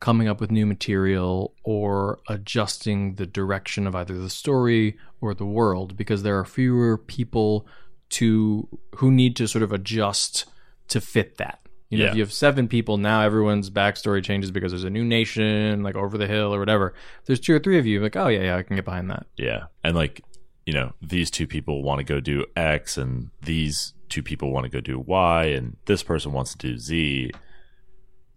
[0.00, 5.46] coming up with new material or adjusting the direction of either the story or the
[5.46, 7.66] world because there are fewer people
[8.10, 10.44] to who need to sort of adjust
[10.88, 11.58] to fit that.
[11.88, 12.10] You know, Yeah.
[12.10, 15.96] if you have seven people now, everyone's backstory changes because there's a new nation, like
[15.96, 16.94] over the hill or whatever.
[17.20, 19.10] If there's two or three of you, like, oh yeah, yeah, I can get behind
[19.10, 19.26] that.
[19.36, 19.64] Yeah.
[19.82, 20.20] And like,
[20.66, 24.64] you know, these two people want to go do X and these two people want
[24.64, 27.30] to go do Y and this person wants to do Z.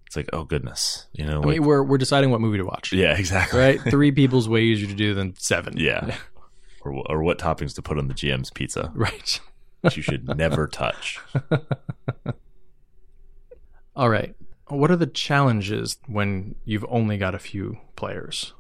[0.06, 1.08] It's like, oh goodness.
[1.13, 3.60] You know, I like, mean, we're we're deciding what movie to watch, yeah, exactly.
[3.60, 3.82] right?
[3.82, 5.75] Three people's way easier to do than seven.
[5.77, 6.15] Yeah.
[6.82, 9.39] or, or what toppings to put on the GM's pizza, right.
[9.82, 11.19] which you should never touch.
[13.95, 14.36] All right.
[14.67, 18.53] What are the challenges when you've only got a few players?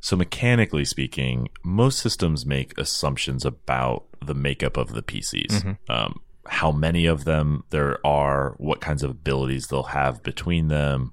[0.00, 5.78] So, mechanically speaking, most systems make assumptions about the makeup of the PCs.
[5.88, 11.12] Um, how many of them there are, what kinds of abilities they'll have between them.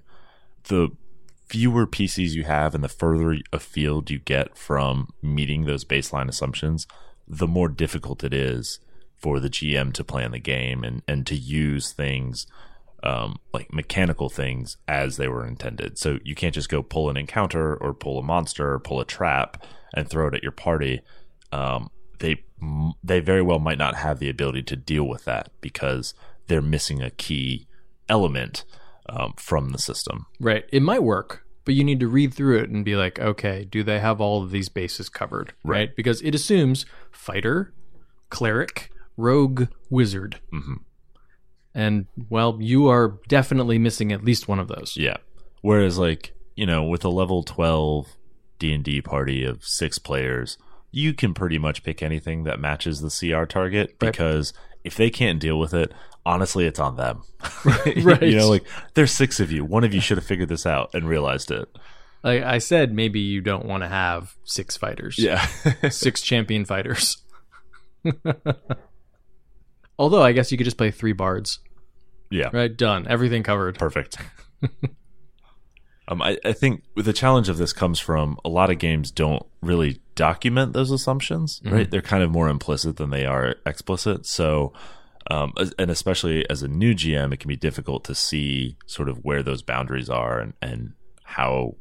[0.64, 0.90] The
[1.46, 6.88] fewer PCs you have and the further afield you get from meeting those baseline assumptions,
[7.28, 8.80] the more difficult it is
[9.18, 12.48] for the GM to plan the game and, and to use things
[13.04, 15.98] um, like mechanical things as they were intended.
[15.98, 19.06] So you can't just go pull an encounter or pull a monster or pull a
[19.06, 19.64] trap
[19.94, 21.02] and throw it at your party.
[21.52, 21.90] Um,
[22.22, 22.44] they
[23.04, 26.14] they very well might not have the ability to deal with that because
[26.48, 27.68] they're missing a key
[28.08, 28.64] element
[29.10, 30.26] um, from the system.
[30.40, 30.66] Right.
[30.72, 33.84] It might work, but you need to read through it and be like, okay, do
[33.84, 35.54] they have all of these bases covered?
[35.64, 35.96] Right.
[35.96, 37.74] Because it assumes fighter,
[38.30, 40.40] cleric, rogue, wizard.
[40.54, 40.82] Mhm.
[41.74, 44.96] And, well, you are definitely missing at least one of those.
[44.98, 45.18] Yeah.
[45.62, 48.08] Whereas like, you know, with a level 12
[48.60, 50.58] D&D party of 6 players,
[50.92, 55.40] you can pretty much pick anything that matches the CR target because if they can't
[55.40, 55.94] deal with it,
[56.26, 57.24] honestly it's on them.
[58.04, 58.22] Right.
[58.24, 59.64] you know, like there's 6 of you.
[59.66, 61.68] One of you should have figured this out and realized it.
[62.24, 65.18] Like I said, maybe you don't want to have six fighters.
[65.18, 65.44] Yeah.
[65.90, 67.18] Six champion fighters.
[69.98, 71.60] Although I guess you could just play three bards.
[72.30, 72.50] yeah.
[72.54, 73.08] Right, done.
[73.08, 73.78] Everything covered.
[73.80, 74.18] Perfect.
[76.12, 79.46] Um, I, I think the challenge of this comes from a lot of games don't
[79.62, 81.90] really document those assumptions, right?
[81.90, 84.26] They're kind of more implicit than they are explicit.
[84.26, 84.74] So,
[85.30, 89.20] um, and especially as a new GM, it can be difficult to see sort of
[89.24, 90.94] where those boundaries are and, and
[91.24, 91.78] how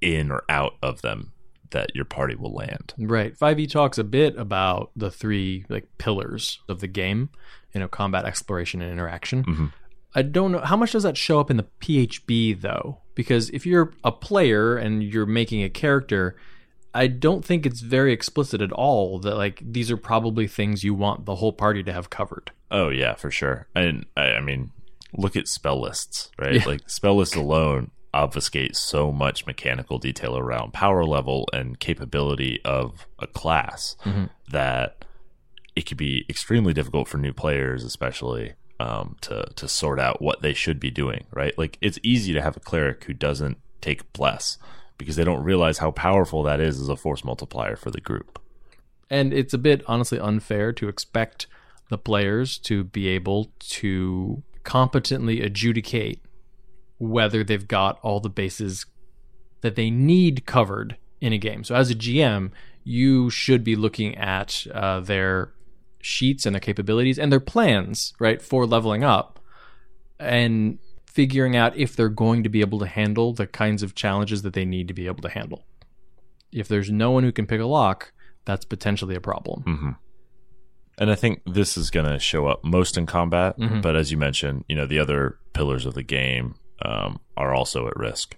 [0.00, 1.32] in or out of them
[1.72, 2.94] that your party will land.
[2.96, 3.36] Right.
[3.36, 7.28] 5e talks a bit about the three like pillars of the game,
[7.74, 9.44] you know, combat, exploration, and interaction.
[9.44, 9.72] Mhm.
[10.16, 12.98] I don't know how much does that show up in the PHB though?
[13.14, 16.36] Because if you're a player and you're making a character,
[16.94, 20.94] I don't think it's very explicit at all that like these are probably things you
[20.94, 22.50] want the whole party to have covered.
[22.70, 23.68] Oh yeah, for sure.
[23.74, 24.72] And I, I mean,
[25.12, 26.54] look at spell lists, right?
[26.54, 26.64] Yeah.
[26.64, 33.06] Like spell lists alone obfuscate so much mechanical detail around power level and capability of
[33.18, 34.30] a class Mhm.
[34.50, 35.04] that
[35.74, 40.42] it could be extremely difficult for new players, especially um, to to sort out what
[40.42, 41.24] they should be doing.
[41.32, 41.56] Right?
[41.58, 44.58] Like it's easy to have a cleric who doesn't take bless
[44.98, 48.40] because they don't realize how powerful that is as a force multiplier for the group.
[49.10, 51.46] And it's a bit honestly unfair to expect
[51.90, 56.20] the players to be able to competently adjudicate
[56.98, 58.86] whether they've got all the bases
[59.60, 61.62] that they need covered in a game.
[61.62, 62.50] So as a GM,
[62.82, 65.52] you should be looking at uh, their
[66.06, 69.40] sheets and their capabilities and their plans, right, for leveling up
[70.20, 74.42] and figuring out if they're going to be able to handle the kinds of challenges
[74.42, 75.64] that they need to be able to handle.
[76.52, 78.12] If there's no one who can pick a lock,
[78.44, 79.62] that's potentially a problem.
[79.64, 79.90] Mm-hmm.
[80.98, 83.82] And I think this is going to show up most in combat, Mhm.
[83.82, 87.86] but as you mentioned, you know, the other pillars of the game um, are also
[87.88, 88.36] at risk.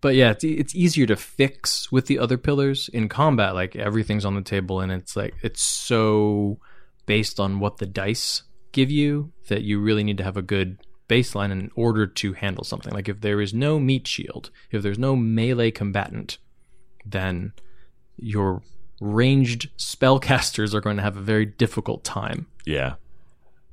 [0.00, 3.54] But yeah, it's, it's easier to fix with the other pillars in combat.
[3.54, 6.58] Like everything's on the table, and it's like it's so
[7.06, 10.78] based on what the dice give you that you really need to have a good
[11.08, 12.92] baseline in order to handle something.
[12.92, 16.38] Like if there is no meat shield, if there's no melee combatant,
[17.04, 17.52] then
[18.16, 18.62] your
[19.00, 22.46] ranged spellcasters are going to have a very difficult time.
[22.64, 22.94] Yeah.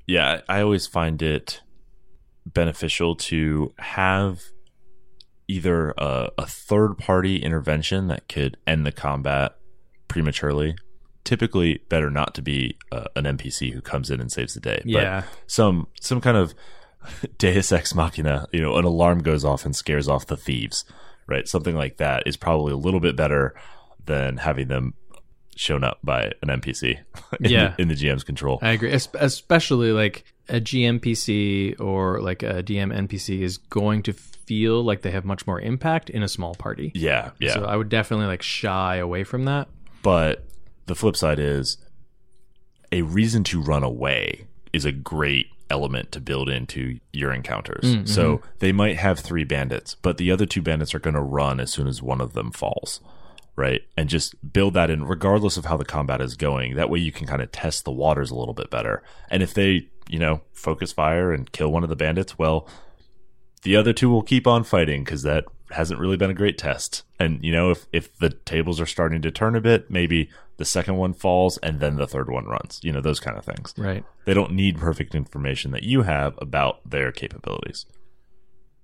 [0.08, 1.62] Yeah, I always find it
[2.46, 4.42] beneficial to have
[5.48, 9.56] either a, a third party intervention that could end the combat
[10.08, 10.76] prematurely.
[11.24, 14.82] Typically, better not to be uh, an NPC who comes in and saves the day.
[14.86, 15.22] Yeah.
[15.22, 16.54] But some some kind of
[17.38, 20.86] Deus ex machina, you know, an alarm goes off and scares off the thieves,
[21.28, 21.48] right?
[21.48, 23.54] Something like that is probably a little bit better
[24.06, 24.94] than having them
[25.58, 27.00] shown up by an NPC
[27.42, 27.74] in, Yeah.
[27.76, 28.60] the, in the GM's control.
[28.62, 34.14] I agree, Es- especially like a GMPC or like a DM NPC is going to
[34.14, 36.92] feel like they have much more impact in a small party.
[36.96, 37.54] Yeah, yeah.
[37.56, 39.68] So I would definitely like shy away from that.
[40.04, 40.46] but
[40.86, 41.78] the flip side is
[42.94, 47.84] a reason to run away is a great element to build into your encounters.
[47.84, 51.22] Mm, So they might have three bandits, but the other two bandits are going to
[51.22, 53.02] run as soon as one of them falls.
[53.58, 53.82] Right.
[53.98, 56.76] And just build that in regardless of how the combat is going.
[56.76, 59.04] That way you can kind of test the waters a little bit better.
[59.30, 62.70] And if they, you know, focus fire and kill one of the bandits, well,
[63.64, 67.04] the other two will keep on fighting because that hasn't really been a great test.
[67.20, 70.66] And you know, if if the tables are starting to turn a bit, maybe the
[70.66, 72.80] second one falls and then the third one runs.
[72.84, 73.74] You know, those kind of things.
[73.78, 74.04] Right.
[74.26, 77.86] They don't need perfect information that you have about their capabilities.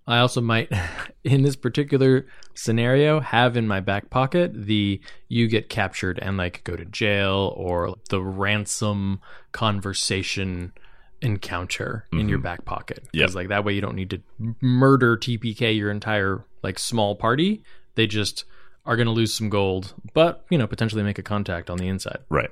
[0.05, 0.71] I also might,
[1.23, 6.63] in this particular scenario, have in my back pocket the you get captured and like
[6.63, 10.73] go to jail or the ransom conversation
[11.21, 12.43] encounter in your mm-hmm.
[12.43, 12.99] back pocket.
[13.05, 13.11] Yep.
[13.13, 14.21] Because like that way you don't need to
[14.61, 17.63] murder TPK your entire like small party.
[17.95, 18.43] They just
[18.85, 21.87] are going to lose some gold, but you know potentially make a contact on the
[21.87, 22.19] inside.
[22.29, 22.51] Right.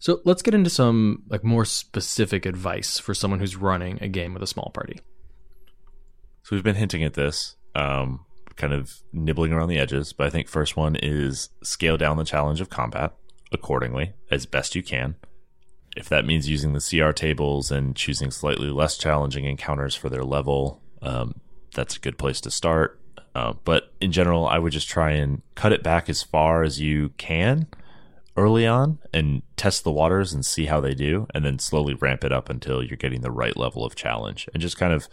[0.00, 4.34] So let's get into some like more specific advice for someone who's running a game
[4.34, 5.00] with a small party.
[6.42, 8.26] So we've been hinting at this, um,
[8.56, 12.24] kind of nibbling around the edges, but I think first one is scale down the
[12.24, 13.14] challenge of combat
[13.52, 15.16] accordingly as best you can.
[15.96, 20.24] If that means using the CR tables and choosing slightly less challenging encounters for their
[20.24, 21.40] level, um,
[21.74, 22.98] that's a good place to start.
[23.34, 26.80] Uh, but in general, I would just try and cut it back as far as
[26.80, 27.66] you can
[28.36, 32.24] early on and test the waters and see how they do, and then slowly ramp
[32.24, 34.48] it up until you're getting the right level of challenge.
[34.52, 35.08] And just kind of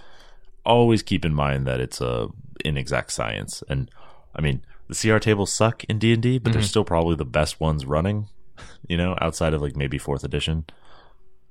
[0.69, 2.27] always keep in mind that it's a
[2.63, 3.63] inexact science.
[3.69, 3.89] And
[4.36, 7.25] I mean, the CR tables suck in D and D, but they're still probably the
[7.25, 8.27] best ones running.
[8.88, 10.65] You know, outside of like maybe fourth edition,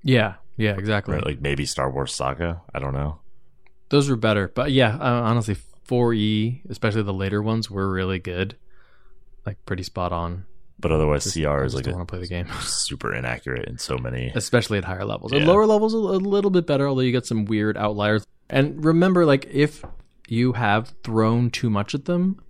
[0.02, 1.14] Yeah, yeah, exactly.
[1.14, 1.24] right?
[1.24, 2.62] Like maybe Star Wars Saga.
[2.74, 3.20] I don't know.
[3.90, 5.56] Those were better, but yeah, uh, honestly,
[5.88, 8.56] 4E, especially the later ones, were really good.
[9.46, 10.44] Like pretty spot on.
[10.78, 13.78] But otherwise, Just- CR is like don't want to play the game, super inaccurate in
[13.78, 14.30] so many.
[14.34, 15.32] especially at higher levels.
[15.32, 18.26] At lower levels, a, a little bit better, although you get some weird outliers.
[18.50, 19.84] And remember, like if
[20.28, 22.40] you have thrown too much at them,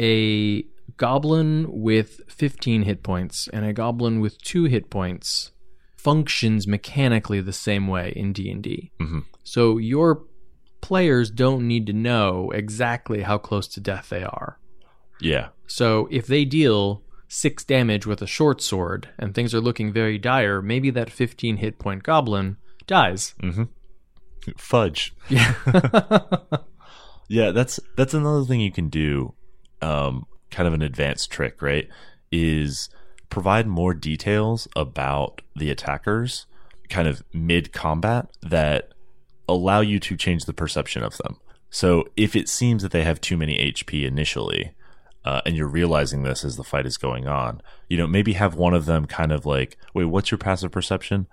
[0.00, 0.64] a
[0.96, 5.50] goblin with 15 hit points and a goblin with two hit points
[5.96, 8.90] functions mechanically the same way in D&D.
[9.00, 9.24] Mhm.
[9.42, 10.24] So your
[10.82, 14.58] players don't need to know exactly how close to death they are.
[15.20, 19.92] Yeah, So if they deal six damage with a short sword and things are looking
[19.92, 23.34] very dire, maybe that 15 hit point goblin dies.
[24.56, 25.14] Fudge.
[25.28, 25.54] Yeah.
[27.28, 29.34] Yeah, that's that's another thing you can do.
[29.80, 31.88] Um, kind of an advanced trick, right?
[32.30, 32.88] Is
[33.30, 36.46] provide more details about the attackers,
[36.88, 38.90] kind of mid combat, that
[39.48, 41.36] allow you to change the perception of them.
[41.70, 44.72] So if it seems that they have too many HP initially,
[45.24, 48.54] uh, and you're realizing this as the fight is going on, you know, maybe have
[48.54, 51.26] one of them kind of like, wait, what's your passive perception?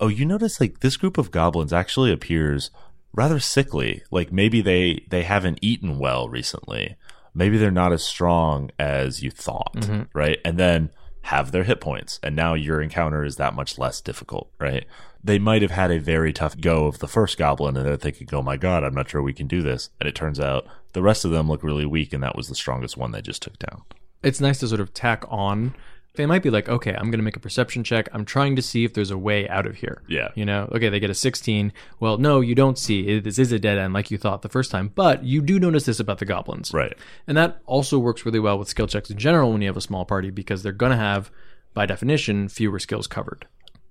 [0.00, 2.70] Oh, you notice like this group of goblins actually appears
[3.12, 4.02] rather sickly.
[4.10, 6.96] Like maybe they they haven't eaten well recently.
[7.34, 10.02] Maybe they're not as strong as you thought, mm-hmm.
[10.12, 10.38] right?
[10.44, 10.90] And then
[11.22, 12.20] have their hit points.
[12.22, 14.84] And now your encounter is that much less difficult, right?
[15.22, 18.28] They might have had a very tough go of the first goblin and they're thinking,
[18.32, 19.88] oh my god, I'm not sure we can do this.
[19.98, 22.54] And it turns out the rest of them look really weak and that was the
[22.54, 23.82] strongest one they just took down.
[24.22, 25.74] It's nice to sort of tack on.
[26.16, 28.08] They might be like, okay, I'm going to make a perception check.
[28.12, 30.02] I'm trying to see if there's a way out of here.
[30.08, 30.28] Yeah.
[30.36, 31.72] You know, okay, they get a 16.
[31.98, 33.08] Well, no, you don't see.
[33.08, 35.58] It- This is a dead end like you thought the first time, but you do
[35.58, 36.72] notice this about the goblins.
[36.72, 36.92] Right.
[37.26, 39.80] And that also works really well with skill checks in general when you have a
[39.80, 41.32] small party because they're going to have,
[41.74, 43.46] by definition, fewer skills covered.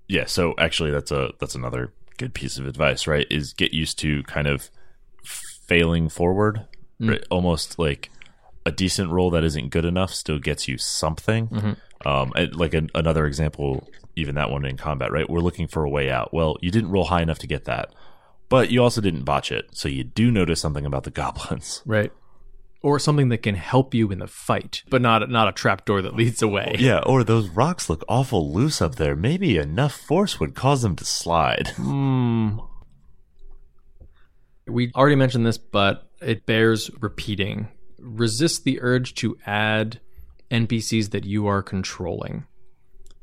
[0.08, 3.26] Yeah, so actually that's a that's another good piece of advice, right?
[3.30, 4.70] Is get used to kind of
[5.66, 6.66] failing forward.
[7.00, 7.10] Mm.
[7.10, 7.24] Right?
[7.30, 8.10] Almost like
[8.66, 11.48] a decent roll that isn't good enough still gets you something.
[11.48, 11.72] Mm-hmm.
[12.04, 15.28] Um, like an, another example, even that one in combat, right?
[15.28, 16.34] We're looking for a way out.
[16.34, 17.94] Well, you didn't roll high enough to get that,
[18.48, 21.82] but you also didn't botch it, so you do notice something about the goblins.
[21.86, 22.12] Right.
[22.82, 26.14] Or something that can help you in the fight, but not not a trapdoor that
[26.14, 26.76] leads away.
[26.78, 29.16] Yeah, or those rocks look awful loose up there.
[29.16, 31.68] Maybe enough force would cause them to slide.
[31.76, 32.58] Hmm.
[34.66, 37.68] We already mentioned this, but it bears repeating.
[37.98, 40.00] Resist the urge to add
[40.54, 42.46] NPCs that you are controlling.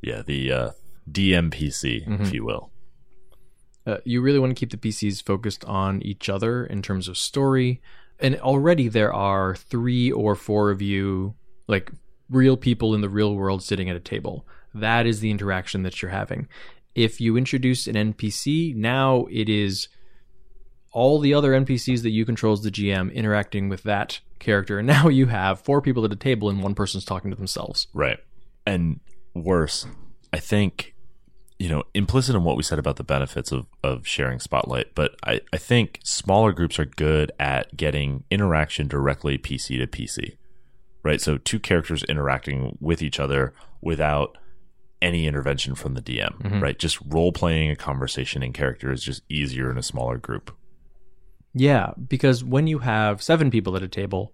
[0.01, 0.71] Yeah, the uh,
[1.09, 2.71] DMPC, if you will.
[3.85, 7.17] Uh, you really want to keep the PCs focused on each other in terms of
[7.17, 7.81] story.
[8.19, 11.35] And already there are three or four of you,
[11.67, 11.91] like
[12.29, 14.45] real people in the real world sitting at a table.
[14.73, 16.47] That is the interaction that you're having.
[16.93, 19.87] If you introduce an NPC, now it is
[20.91, 24.79] all the other NPCs that you control as the GM interacting with that character.
[24.79, 27.87] And now you have four people at a table and one person's talking to themselves.
[27.93, 28.19] Right.
[28.65, 28.99] And
[29.33, 29.87] worse,
[30.33, 30.93] I think,
[31.59, 35.15] you know, implicit in what we said about the benefits of, of sharing Spotlight, but
[35.23, 40.37] I, I think smaller groups are good at getting interaction directly PC to PC.
[41.03, 41.21] Right.
[41.21, 44.37] So two characters interacting with each other without
[45.01, 46.59] any intervention from the DM, mm-hmm.
[46.59, 46.77] right?
[46.77, 50.55] Just role playing a conversation in character is just easier in a smaller group.
[51.53, 54.33] Yeah, because when you have seven people at a table,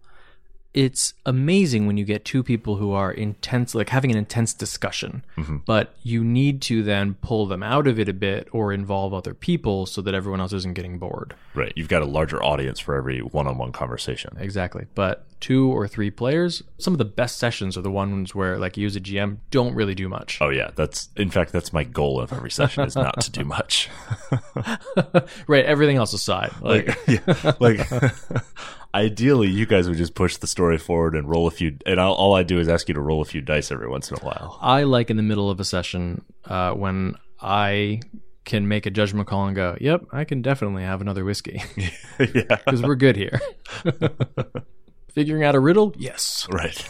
[0.77, 5.25] it's amazing when you get two people who are intense, like having an intense discussion.
[5.35, 5.57] Mm-hmm.
[5.65, 9.33] But you need to then pull them out of it a bit or involve other
[9.33, 11.33] people so that everyone else isn't getting bored.
[11.55, 11.73] Right.
[11.75, 14.37] You've got a larger audience for every one on one conversation.
[14.39, 14.85] Exactly.
[14.93, 18.77] But two or three players, some of the best sessions are the ones where, like,
[18.77, 20.37] you as a GM don't really do much.
[20.41, 23.43] Oh yeah, that's in fact that's my goal of every session is not to do
[23.45, 23.89] much.
[25.47, 25.65] right.
[25.65, 26.51] Everything else aside.
[26.61, 27.87] Like, yeah, like
[28.97, 31.77] ideally, you guys would just push the story forward and roll a few.
[31.85, 34.09] And I'll, all I do is ask you to roll a few dice every once
[34.09, 34.57] in a while.
[34.61, 38.01] I like in the middle of a session uh, when I
[38.43, 41.61] can make a judgment call and go, "Yep, I can definitely have another whiskey
[42.19, 43.39] yeah, because we're good here."
[45.11, 46.47] Figuring out a riddle, yes.
[46.51, 46.87] right.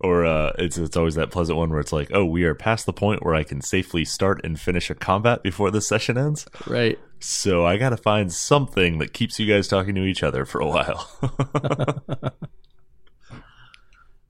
[0.00, 2.84] or uh, it's it's always that pleasant one where it's like, oh, we are past
[2.84, 6.46] the point where I can safely start and finish a combat before the session ends.
[6.66, 6.98] Right.
[7.20, 10.60] So I got to find something that keeps you guys talking to each other for
[10.60, 11.08] a while.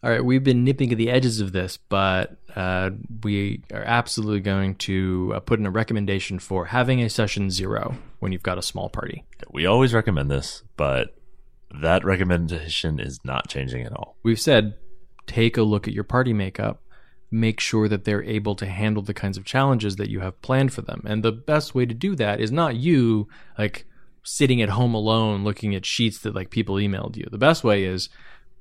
[0.02, 2.90] All right, we've been nipping at the edges of this, but uh,
[3.22, 7.96] we are absolutely going to uh, put in a recommendation for having a session zero
[8.18, 9.24] when you've got a small party.
[9.50, 11.14] we always recommend this, but
[11.82, 14.16] that recommendation is not changing at all.
[14.22, 14.74] We've said
[15.26, 16.82] take a look at your party makeup,
[17.30, 20.72] make sure that they're able to handle the kinds of challenges that you have planned
[20.72, 21.02] for them.
[21.06, 23.86] And the best way to do that is not you like
[24.22, 27.26] sitting at home alone looking at sheets that like people emailed you.
[27.30, 28.08] The best way is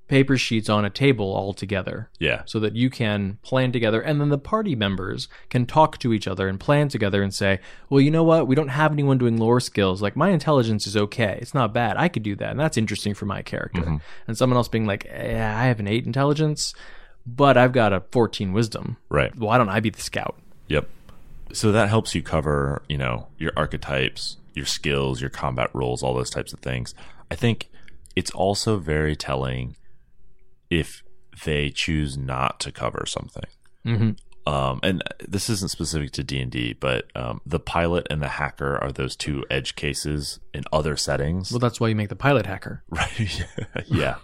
[0.07, 2.41] paper sheets on a table all together Yeah.
[2.45, 4.01] so that you can plan together.
[4.01, 7.59] And then the party members can talk to each other and plan together and say
[7.89, 8.47] well you know what?
[8.47, 10.01] We don't have anyone doing lore skills.
[10.01, 11.37] Like my intelligence is okay.
[11.41, 11.97] It's not bad.
[11.97, 12.49] I could do that.
[12.51, 13.99] And that's interesting for my character.
[14.27, 16.73] And someone else being like eh, i have an 8 intelligence
[17.35, 19.35] but i've got a 14 wisdom Right.
[19.35, 20.35] why don't i be the scout
[20.67, 20.87] Yep.
[21.51, 26.13] So that helps you cover, you know, your archetypes, your skills, your combat roles, all
[26.13, 26.93] those types of things.
[27.31, 27.71] I think
[28.15, 29.75] it's also very telling
[30.69, 31.01] if
[31.43, 33.45] they choose not to cover something.
[33.83, 34.19] Mhm.
[34.45, 38.27] Um, and this isn't specific to D and D, but um, the pilot and the
[38.27, 42.15] hacker are those two edge cases in other settings, well that's why you make the
[42.15, 43.43] pilot hacker right?
[43.87, 44.15] yeah,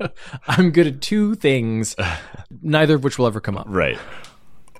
[0.48, 1.94] i'm good at two things
[2.62, 3.98] neither of which will ever come up Right.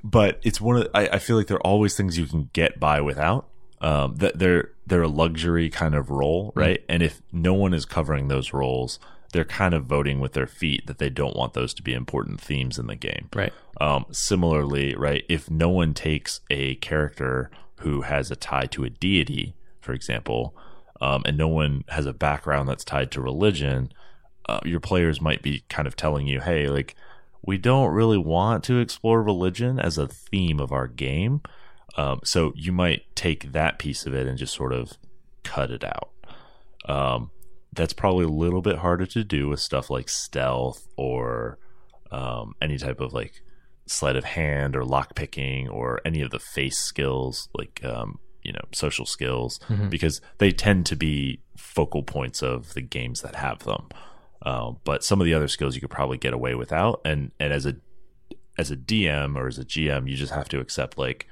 [0.03, 2.79] But it's one of I, I feel like there are always things you can get
[2.79, 3.49] by without.
[3.81, 6.85] Um, that they're they're a luxury kind of role, right?
[6.89, 8.99] And if no one is covering those roles,
[9.33, 12.41] they're kind of voting with their feet that they don't want those to be important
[12.41, 13.29] themes in the game.
[13.35, 17.51] right Um, similarly, right, if no one takes a character
[17.81, 20.55] who has a tie to a deity, for example,
[21.01, 23.91] um, and no one has a background that's tied to religion,
[24.49, 26.95] uh, your players might be kind of telling you, hey, like,
[27.47, 31.43] we don't really want to explore religion as a theme of our game.
[31.97, 34.95] Um, so you might take that piece of it and just sort of
[35.45, 36.11] cut it out.
[36.87, 37.31] Um,
[37.73, 41.59] that's probably a little bit harder to do with stuff like stealth or
[42.11, 43.43] um, any type of like
[43.87, 48.53] sleight of hand or lock picking or any of the face skills like um, you
[48.53, 49.91] know social skills Mhm.
[49.91, 53.89] because they tend to be focal points of the games that have them.
[54.45, 57.53] Um, but some of the other skills you could probably get away without, and and
[57.53, 57.77] as a
[58.59, 61.27] as a DM or as a GM, you just have to accept like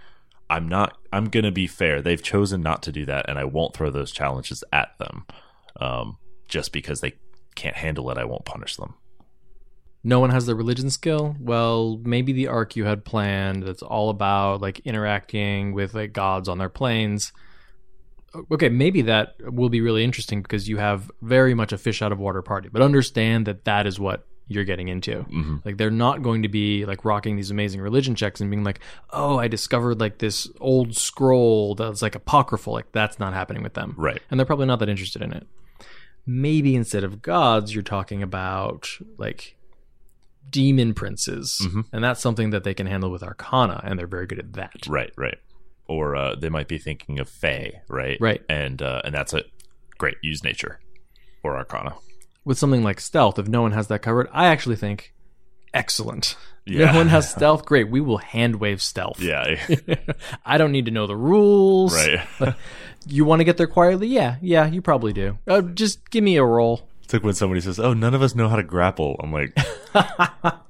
[0.51, 2.01] I'm not I'm gonna be fair.
[2.03, 5.27] They've chosen not to do that, and I won't throw those challenges at them.
[5.81, 6.17] Um,
[6.49, 7.15] just because they
[7.55, 8.95] can't handle it, I won't punish them.
[10.05, 14.11] no one has the religion skill well maybe the arc you had planned that's all
[14.11, 17.33] about like interacting with like gods on their planes
[18.51, 22.13] okay maybe that will be really interesting because you have very much a fish out
[22.13, 25.91] of water party but understand that that is what you're getting into hmm like they're
[25.91, 28.81] not going to be like rocking these amazing religion checks and being like
[29.11, 33.75] oh i discovered like this old scroll that's like apocryphal like that's not happening with
[33.75, 34.21] them Right.
[34.31, 35.47] and they're probably not that interested in it.
[36.25, 39.57] Maybe instead of gods, you're talking about like
[40.49, 41.87] demon princes, Mhm.
[41.93, 44.87] and that's something that they can handle with Arcana, and they're very good at that.
[44.89, 45.13] Right.
[45.17, 45.39] Right.
[45.93, 48.17] Or uh, they might be thinking of Fey, right?
[48.19, 48.43] Right.
[48.49, 49.51] And uh, and that's it.
[49.99, 50.17] Great.
[50.23, 50.81] Use nature
[51.43, 51.95] or Arcana.
[52.47, 55.13] With something like stealth, if no one has that covered, I actually think
[55.75, 56.35] excellent.
[56.65, 56.93] Yeah.
[56.93, 57.91] No one has stealth, great.
[57.91, 59.21] We will hand wave stealth.
[59.21, 59.61] Yeah.
[60.47, 61.95] I don't need to know the rules.
[61.95, 62.55] right.
[63.07, 64.07] You want to get there quietly?
[64.07, 65.37] Yeah, yeah, you probably do.
[65.47, 66.89] Uh, just give me a roll.
[67.03, 69.55] It's like when somebody says, "Oh, none of us know how to grapple." I'm like,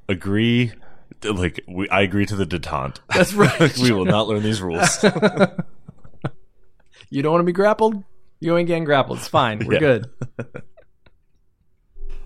[0.09, 0.73] agree.
[1.25, 2.99] Like we, I agree to the detente.
[3.15, 3.77] That's right.
[3.83, 5.05] we will not learn these rules.
[7.11, 8.03] You don't want to be grappled?
[8.41, 9.19] You ain't getting grappled.
[9.19, 9.59] It's fine.
[9.67, 9.79] We're Yeah.
[9.81, 10.11] good.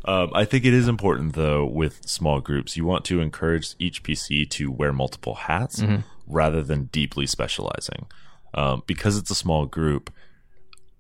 [0.04, 2.76] Um, I think it is important, though, with small groups.
[2.76, 5.82] You want to encourage each PC to wear multiple hats
[6.28, 8.06] rather than deeply specializing.
[8.54, 10.12] Um, because it's a small group,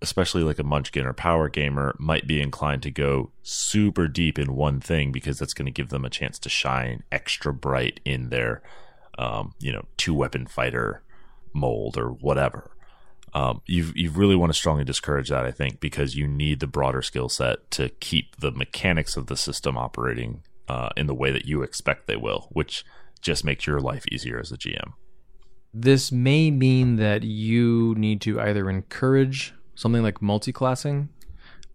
[0.02, 4.54] especially like a Munchkin or Power Gamer, might be inclined to go super deep in
[4.54, 8.28] one thing because that's going to give them a chance to shine extra bright in
[8.28, 8.62] their,
[9.18, 11.02] um, you know, two weapon fighter
[11.52, 12.70] mold or whatever
[13.36, 16.66] um, you you really want to strongly discourage that, I think, because you need the
[16.66, 21.30] broader skill set to keep the mechanics of the system operating uh, in the way
[21.32, 22.82] that you expect they will, which
[23.20, 24.94] just makes your life easier as a GM.
[25.74, 31.08] This may mean that you need to either encourage something like multi-classing,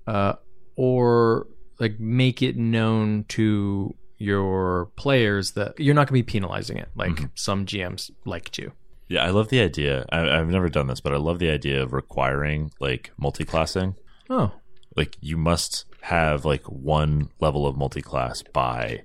[0.07, 0.33] uh,
[0.75, 1.47] or
[1.79, 6.89] like make it known to your players that you're not going to be penalizing it,
[6.95, 8.71] like some GMs like to.
[9.07, 10.05] Yeah, I love the idea.
[10.11, 13.95] I, I've never done this, but I love the idea of requiring like multi-classing.
[14.29, 14.51] Oh,
[14.95, 19.01] Like you must have like one level of multi-class by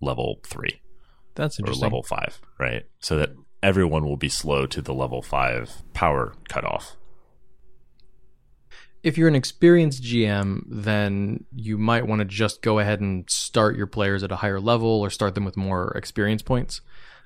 [0.00, 0.80] level three.
[1.34, 1.82] that's or interesting.
[1.82, 2.84] level five, right?
[3.00, 3.30] So that
[3.62, 6.96] everyone will be slow to the level five power cutoff.
[9.02, 13.76] If you're an experienced GM, then you might want to just go ahead and start
[13.76, 16.80] your players at a higher level or start them with more experience points.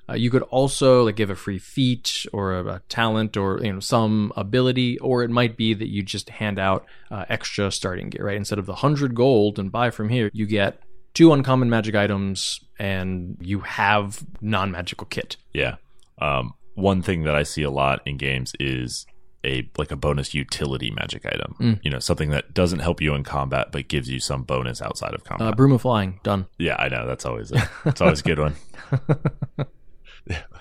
[0.09, 3.73] Uh, you could also like give a free feat or a, a talent or you
[3.73, 8.11] know some ability, or it might be that you just hand out uh, extra starting
[8.11, 8.27] gear.
[8.27, 10.79] Right, instead of the hundred gold and buy from here, you get
[11.15, 15.37] two uncommon magic items and you have non-magical kit.
[15.53, 15.77] Yeah.
[16.19, 19.07] Um, one thing that I see a lot in games is
[19.45, 21.55] a like a bonus utility magic item.
[21.61, 21.81] Mm.
[21.83, 25.15] You know, something that doesn't help you in combat but gives you some bonus outside
[25.15, 25.49] of combat.
[25.49, 26.47] Uh, broom of flying done.
[26.59, 28.55] yeah, I know that's always a it's always a good one.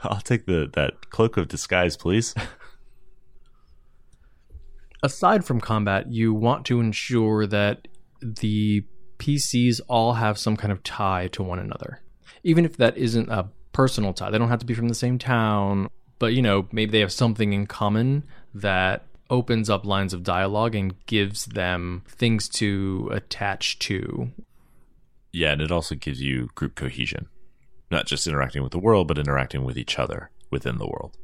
[0.04, 2.36] I'll take the that cloak of disguise, please.
[5.04, 7.88] aside from combat, you want to ensure that
[8.22, 8.86] the
[9.20, 12.02] PCs all have some kind of tie to one another.
[12.44, 15.18] Even if that isn't a personal tie, they don't have to be from the same
[15.18, 15.88] town,
[16.20, 18.24] but you know, maybe they have something in common
[18.54, 24.32] that opens up lines of dialogue and gives them things to attach to.
[25.32, 27.28] Yeah, and it also gives you group cohesion.
[27.89, 31.18] Not just interacting with the world, but interacting with each other within the world.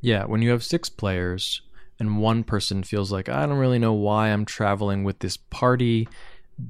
[0.00, 1.60] Yeah, when you have six players
[1.98, 6.08] and one person feels like, I don't really know why I'm traveling with this party,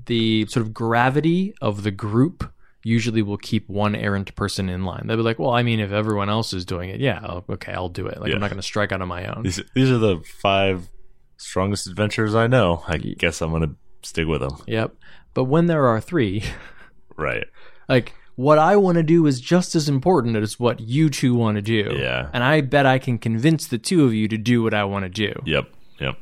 [0.07, 2.53] the sort of gravity of the group
[2.83, 5.03] usually will keep one errant person in line.
[5.07, 7.73] They'll be like, well, I mean, if everyone else is doing it, yeah, I'll- okay,
[7.73, 8.19] I'll do it.
[8.21, 8.35] Like, Yeah.
[8.37, 9.43] I'm not going to strike out on my own.
[9.43, 10.89] These these are the five
[11.37, 12.83] strongest adventurers I know.
[12.87, 14.57] I guess I'm gonna stick with them.
[14.67, 14.95] Yep.
[15.35, 16.43] But when there are three,
[17.17, 17.45] Right.
[17.89, 21.57] like, what I want to do is just as important as what you two want
[21.57, 21.95] to do.
[21.99, 22.31] Yeah.
[22.33, 25.05] And I bet I can convince the two of you to do what I want
[25.05, 25.33] to do.
[25.45, 25.69] Yep.
[26.01, 26.17] Yep.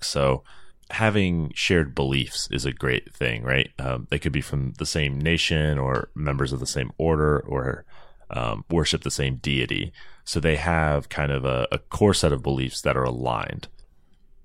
[0.00, 0.42] So
[0.90, 3.70] having shared beliefs is a great thing, right?
[3.78, 7.84] Um, they could be from the same nation or members of the same order or
[8.30, 9.92] um, worship the same deity.
[10.24, 13.68] So they have kind of a, a core set of beliefs that are aligned,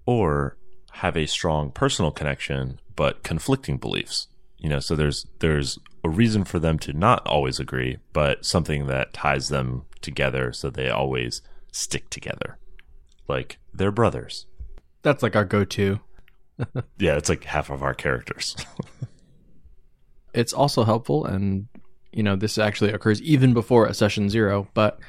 [0.06, 0.58] or
[0.92, 4.28] have a strong personal connection but conflicting beliefs.
[4.58, 8.88] You know, so there's there's a reason for them to not always agree, but something
[8.88, 11.42] that ties them together so they always
[11.72, 12.58] stick together.
[13.28, 14.46] Like they're brothers.
[15.02, 16.00] That's like our go-to.
[17.00, 18.56] Yeah, it's like half of our characters.
[20.34, 21.68] It's also helpful, and
[22.12, 24.68] you know this actually occurs even before a session zero.
[24.74, 25.00] But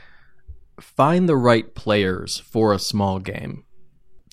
[0.80, 3.64] find the right players for a small game.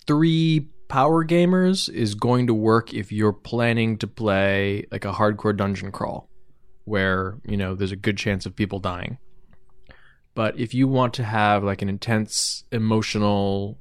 [0.06, 5.56] Three power gamers is going to work if you're planning to play like a hardcore
[5.56, 6.30] dungeon crawl,
[6.84, 9.18] where you know there's a good chance of people dying.
[10.34, 13.78] But if you want to have like an intense emotional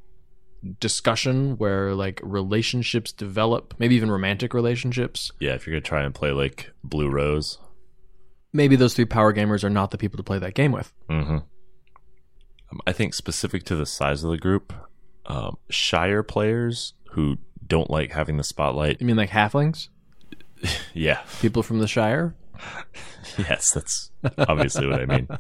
[0.79, 6.15] discussion where like relationships develop, maybe even romantic relationships, yeah, if you're gonna try and
[6.15, 7.59] play like Blue Rose,
[8.53, 10.93] maybe those three power gamers are not the people to play that game with.
[11.09, 11.37] Mm-hmm.
[11.37, 14.73] Um, I think specific to the size of the group,
[15.27, 19.01] um, Shire players who don't like having the spotlight.
[19.01, 19.89] You mean like halflings?
[20.93, 22.35] Yeah, People from the Shire?
[23.39, 25.29] yes, that's obviously what I mean.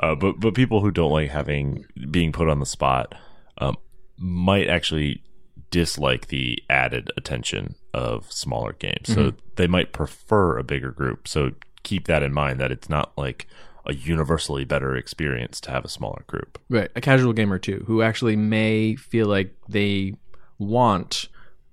[0.00, 3.14] Uh, but but people who don't like having being put on the spot
[3.58, 3.76] um,
[4.18, 5.22] might actually
[5.70, 9.06] dislike the added attention of smaller games.
[9.06, 9.38] So mm-hmm.
[9.56, 11.26] they might prefer a bigger group.
[11.26, 11.52] So
[11.82, 13.46] keep that in mind that it's not like
[13.86, 16.58] a universally better experience to have a smaller group.
[16.68, 16.90] Right.
[16.94, 20.14] A casual gamer too, who actually may feel like they
[20.58, 21.28] want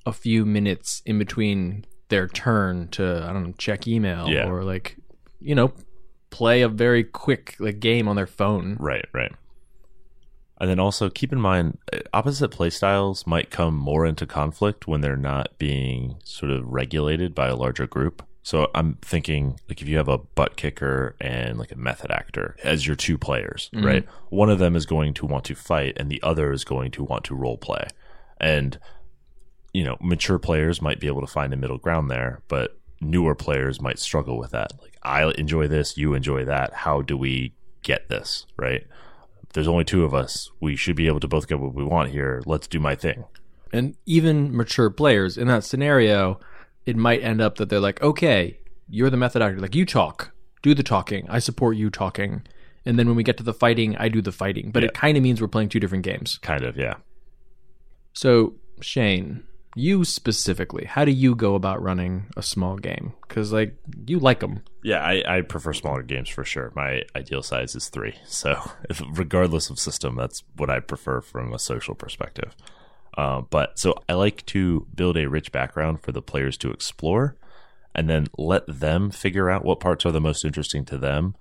[0.06, 4.50] a few minutes in between their turn to, I don't know, check email Yeah.
[4.50, 4.98] or like,
[5.40, 5.72] you know,
[6.32, 8.78] play a very quick like game on their phone.
[8.80, 9.32] Right, right.
[10.60, 15.02] And then also keep in mind, uh, opposite playstyles might come more into conflict when
[15.02, 18.24] they're not being sort of regulated by a larger group.
[18.42, 22.56] So I'm thinking, like, if you have a butt kicker and like a method actor
[22.64, 24.08] as your two players, right?
[24.30, 27.04] One of them is going to want to fight, and the other is going to
[27.04, 27.88] want to role play.
[28.40, 28.80] And
[29.74, 33.36] you know, mature players might be able to find a middle ground there, but newer
[33.36, 34.74] players might struggle with that.
[34.82, 36.74] Like, I enjoy this, you enjoy that.
[36.74, 37.54] How do we
[37.84, 38.86] get this, right?
[39.54, 42.12] There's only two of us, we should be able to both get what we want
[42.12, 42.42] here.
[42.46, 43.26] Let's do my thing.
[43.74, 46.40] And even mature players in that scenario,
[46.86, 49.60] it might end up that they're like, okay, you're the method actor.
[49.60, 50.32] Like, you talk,
[50.62, 51.28] do the talking.
[51.30, 52.44] I support you talking.
[52.86, 54.72] And then when we get to the fighting, I do the fighting.
[54.72, 56.40] But it kind of means we're playing two different games.
[56.42, 56.96] Kind of, yeah.
[58.14, 59.44] So, Shane,
[59.76, 63.14] you specifically, how do you go about running a small game?
[63.28, 63.76] Because, like,
[64.08, 64.64] you like them.
[64.84, 66.72] Yeah, I, I prefer smaller games for sure.
[66.76, 68.16] My ideal size is three.
[68.26, 68.60] So,
[68.90, 72.56] if, regardless of system, that's what I prefer from a social perspective.
[73.18, 77.36] Uh, but so I like to build a rich background for the players to explore
[77.94, 81.36] and then let them figure out what parts are the most interesting to them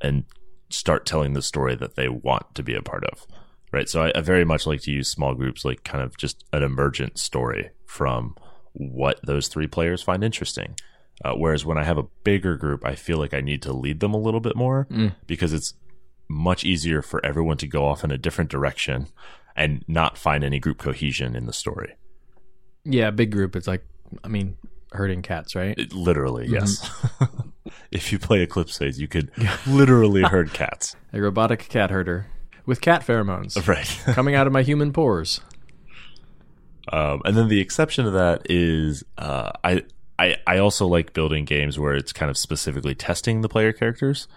[0.00, 0.24] and
[0.68, 3.26] start telling the story that they want to be a part of.
[3.72, 3.88] Right.
[3.88, 6.62] So I, I very much like to use small groups like kind of just an
[6.62, 8.36] emergent story from
[8.72, 10.76] what those three players find interesting.
[11.24, 14.00] Uh, whereas when I have a bigger group, I feel like I need to lead
[14.00, 14.86] them a little bit more
[15.26, 15.74] because it's
[16.28, 19.08] much easier for everyone to go off in a different direction
[19.54, 21.94] and not find any group cohesion in the story.
[22.84, 23.56] Yeah, big group.
[23.56, 23.84] It's like,
[24.22, 24.56] I mean,
[24.92, 25.76] herding cats, right?
[25.78, 26.88] It, literally, yes.
[27.90, 29.30] if you play Eclipse Phase, you could
[29.66, 30.94] literally herd cats.
[31.12, 32.26] A robotic cat herder
[32.66, 33.86] with cat pheromones Right.
[34.14, 35.40] coming out of my human pores.
[36.92, 39.82] Um, and then the exception to that is uh, I,
[40.18, 44.28] I I also like building games where it's kind of specifically testing the player characters,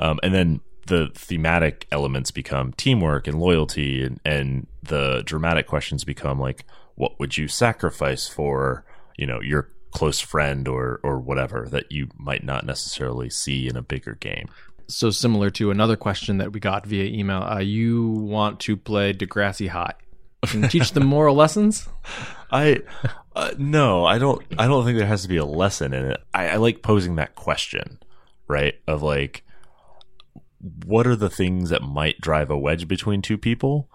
[0.00, 6.02] um, and then the thematic elements become teamwork and loyalty, and and the dramatic questions
[6.04, 6.64] become like
[6.94, 8.86] what would you sacrifice for
[9.18, 13.76] you know your close friend or or whatever that you might not necessarily see in
[13.76, 14.48] a bigger game.
[14.88, 19.12] So similar to another question that we got via email, uh, you want to play
[19.12, 19.94] Degrassi High
[20.52, 21.88] and teach them moral lessons?
[22.50, 22.80] I
[23.38, 24.42] uh, no, I don't.
[24.58, 26.20] I don't think there has to be a lesson in it.
[26.34, 28.00] I, I like posing that question,
[28.48, 28.74] right?
[28.88, 29.44] Of like,
[30.84, 33.88] what are the things that might drive a wedge between two people,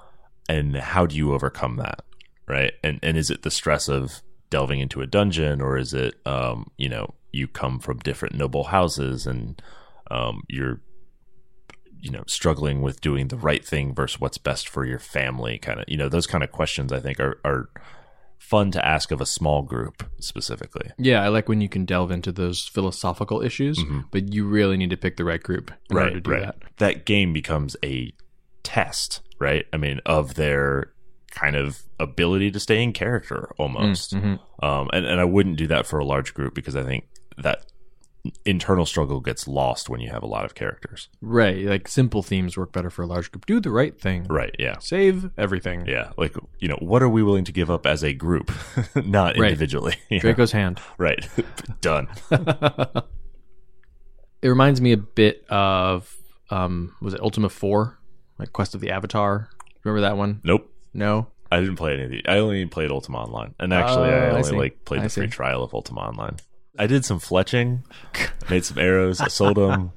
[0.48, 2.06] and how do you overcome that,
[2.48, 2.72] right?
[2.84, 6.70] And and is it the stress of delving into a dungeon, or is it, um,
[6.78, 9.62] you know, you come from different noble houses and
[10.14, 10.82] um, you're
[11.99, 15.80] you know struggling with doing the right thing versus what's best for your family kind
[15.80, 17.70] of you know those kind of questions i think are are
[18.39, 22.11] fun to ask of a small group specifically Yeah, I like when you can delve
[22.11, 23.80] into those philosophical issues,
[24.11, 25.72] but you really need to pick the right group
[26.14, 26.55] to do that.
[26.78, 28.11] that game becomes a
[28.64, 30.91] test right i mean of their
[31.32, 34.14] kind of ability to stay in character almost.
[34.14, 34.39] Mhm.
[34.61, 37.05] Um, and, and I wouldn't do that for a large group because I think
[37.38, 37.66] that
[38.45, 41.09] internal struggle gets lost when you have a lot of characters.
[41.21, 41.65] Right.
[41.65, 43.45] Like simple themes work better for a large group.
[43.45, 44.24] Do the right thing.
[44.30, 44.55] Right.
[44.57, 44.78] Yeah.
[44.80, 45.86] Save everything.
[45.86, 46.11] Yeah.
[46.17, 48.49] Like, you know, what are we willing to give up as a group,
[48.95, 49.49] not Right.
[49.51, 49.95] individually?
[50.09, 50.19] Yeah.
[50.19, 50.80] Draco's hand.
[50.97, 51.28] Right.
[51.82, 52.07] Done.
[54.41, 56.15] It reminds me a bit of
[56.49, 57.99] um was it Ultima 4?
[58.39, 59.49] Like Quest of the Avatar.
[59.84, 60.41] Remember that one?
[60.43, 60.69] Nope.
[60.93, 61.28] No.
[61.51, 62.21] I didn't play any of these.
[62.28, 64.55] I only played Ultima Online, and actually, Oh, I I only see.
[64.55, 65.32] like played I the free see.
[65.32, 66.38] trial of Ultima Online.
[66.78, 67.84] I did some fletching,
[68.49, 69.91] made some arrows, I sold them,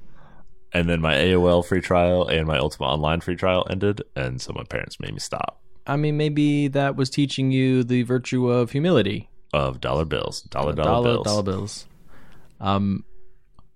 [0.72, 4.52] and then my AOL free trial and my Ultima Online free trial ended, and so
[4.54, 5.62] my parents made me stop.
[5.86, 9.30] I mean maybe that was teaching you the virtue of humility.
[9.52, 11.24] Of dollar bills, dollar dollar, bills.
[11.24, 11.86] dollar bills.
[12.60, 13.04] Um,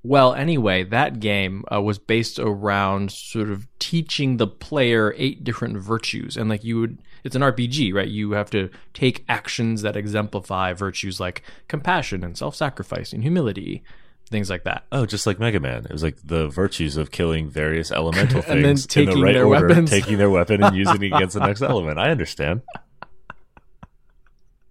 [0.03, 5.79] well, anyway, that game uh, was based around sort of teaching the player eight different
[5.79, 8.09] virtues, and like you would, it's an RPG, right?
[8.09, 13.83] You have to take actions that exemplify virtues like compassion and self-sacrifice and humility,
[14.29, 14.85] things like that.
[14.93, 15.85] Oh, just like Mega Man.
[15.85, 19.25] It was like the virtues of killing various elemental And then things in taking the
[19.25, 19.91] right their order, weapons.
[19.91, 21.99] taking their weapon and using it against the next element.
[21.99, 22.63] I understand.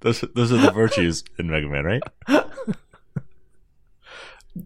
[0.02, 2.02] Those, those are the virtues in Mega Man, right?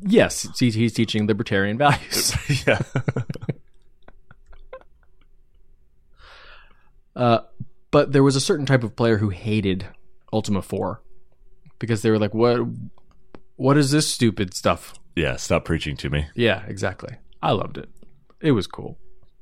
[0.01, 2.35] Yes, he's, he's teaching libertarian values.
[2.67, 2.79] yeah.
[7.15, 7.39] Uh,
[7.93, 9.87] but there was a certain type of player who hated
[10.33, 11.01] Ultima 4
[11.79, 12.59] because they were like, "What?
[13.55, 16.25] What is this stupid stuff?" Yeah, stop preaching to me.
[16.35, 17.15] Yeah, exactly.
[17.41, 17.87] I loved it.
[18.41, 18.97] It was cool.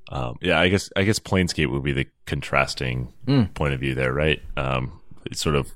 [0.10, 3.54] Um, yeah, I guess I guess Planescape would be the contrasting Mm.
[3.54, 4.42] point of view there, right?
[4.58, 5.72] Um, it's sort of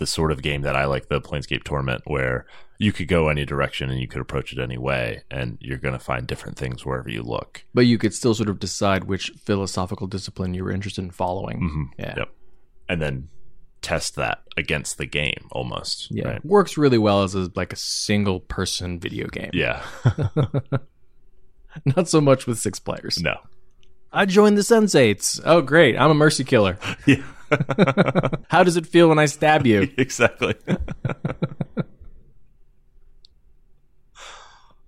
[0.00, 2.44] the sort of game that I like, the Planescape Torment, where
[2.78, 5.92] you could go any direction and you could approach it any way, and you're going
[5.92, 7.64] to find different things wherever you look.
[7.74, 11.60] But you could still sort of decide which philosophical discipline you were interested in following.
[11.60, 11.84] Mhm.
[12.04, 12.14] Yeah.
[12.16, 12.28] Yep.
[12.88, 13.28] And then
[13.82, 16.08] test that against the game almost.
[16.10, 16.28] Yeah.
[16.28, 16.44] Right?
[16.44, 19.50] Works really well as a, like a single person video game.
[19.54, 19.82] Yeah.
[21.96, 23.20] Not so much with six players.
[23.22, 23.36] no.
[24.12, 25.40] I joined the Sensates.
[25.44, 25.96] Oh, great.
[25.96, 26.78] I'm a mercy killer.
[27.06, 27.22] Yeah.
[28.48, 29.88] How does it feel when I stab you?
[29.98, 30.54] exactly.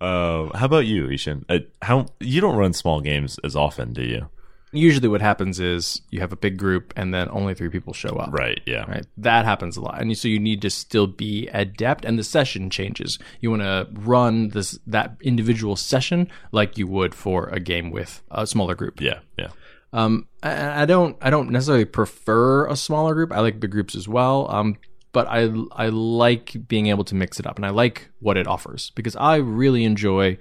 [0.00, 1.44] Uh, how about you, I-Hsien?
[1.48, 4.28] Uh, how you don't run small games as often, do you?
[4.72, 8.16] Usually, what happens is you have a big group and then only three people show
[8.16, 8.32] up.
[8.32, 8.60] Right.
[8.66, 8.90] Yeah.
[8.90, 9.06] Right.
[9.18, 10.00] That happens a lot.
[10.00, 13.18] And so you need to still be adept and the session changes.
[13.40, 18.22] You want to run this that individual session like you would for a game with
[18.30, 19.00] a smaller group.
[19.00, 19.20] Yeah.
[19.38, 19.50] Yeah.
[19.92, 23.32] Um I, I don't I don't necessarily prefer a smaller group.
[23.32, 24.50] I like big groups as well.
[24.50, 24.76] Um
[25.12, 28.46] but I I like being able to mix it up and I like what it
[28.46, 30.38] offers because I really enjoy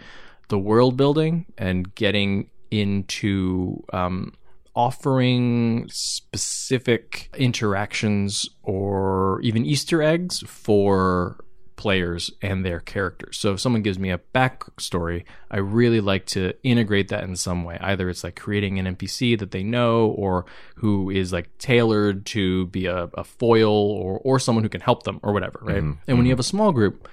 [0.51, 4.33] the world building and getting into um,
[4.75, 11.43] offering specific interactions or even Easter eggs for
[11.75, 13.37] players and their characters.
[13.37, 17.63] So if someone gives me a backstory, I really like to integrate that in some
[17.63, 17.77] way.
[17.81, 20.45] Either it's like creating an NPC that they know or
[20.75, 25.03] who is like tailored to be a, a foil or, or someone who can help
[25.03, 25.77] them or whatever, right?
[26.07, 27.07] And when you have a small group,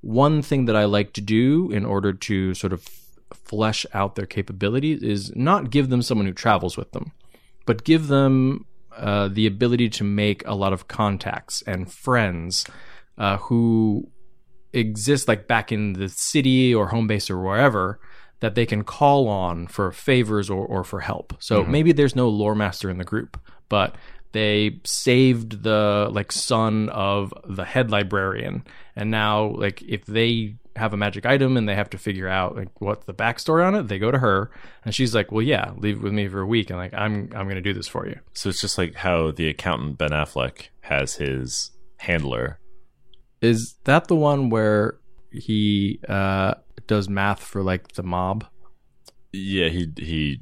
[0.00, 2.86] one thing that I like to do in order to sort of
[3.32, 7.12] flesh out their capabilities is not give them someone who travels with them,
[7.66, 12.64] but give them uh, the ability to make a lot of contacts and friends
[13.18, 14.08] uh, who
[14.72, 18.00] exist like back in the city or home base or wherever
[18.40, 21.32] that they can call on for favors or, or for help.
[21.38, 23.94] So maybe there's no lore master in the group, but
[24.32, 28.64] they saved the like son of the head librarian
[28.96, 32.56] and now like if they have a magic item and they have to figure out
[32.56, 34.50] like what's the backstory on it they go to her
[34.84, 37.30] and she's like well yeah leave it with me for a week and like i'm
[37.36, 40.66] i'm gonna do this for you So it's just like how the accountant Ben Affleck
[40.80, 42.58] has his handler.
[43.44, 44.96] Is that the one where
[45.30, 46.54] he uh
[46.86, 48.46] does math for like the mob
[49.32, 50.40] Yeah, he he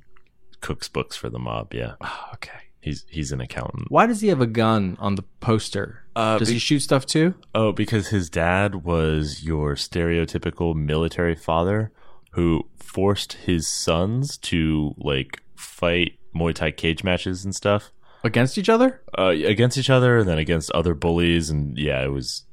[0.60, 1.74] cooks books for the mob.
[1.74, 3.86] Yeah, oh, okay he's he's an accountant.
[3.90, 7.06] why does he have a gun on the poster Uh, does be- he shoot stuff
[7.06, 11.92] too Oh, because his dad was your stereotypical military father
[12.32, 17.92] who forced his sons to like fight Muay Thai cage matches and stuff
[18.24, 22.12] against each other uh, against each other, and then against other bullies, and yeah, it
[22.12, 22.44] was.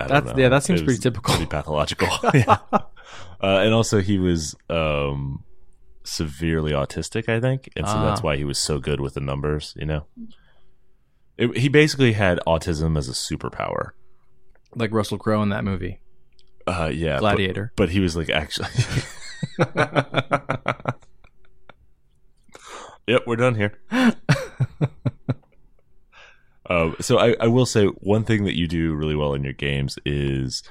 [0.00, 0.42] I don't That's- know.
[0.42, 1.34] yeah, that seems pretty typical.
[1.34, 2.08] Pretty pathological.
[2.34, 2.58] yeah.
[2.72, 2.80] uh,
[3.40, 5.44] and also, he was um,
[6.04, 8.24] severely autistic, I think, and so that's Ah.
[8.24, 9.74] why he was so good with the numbers.
[9.76, 10.06] You know,
[11.36, 13.90] it, he basically had autism as a superpower.
[14.74, 16.00] like russell crowe in that movie
[16.66, 18.68] Uh, yeah, but- gladiator But, he was like actually.
[23.06, 23.78] yep, we're done here.
[26.68, 29.52] Um, so I, I will say one thing that you do really well in your
[29.52, 30.62] games is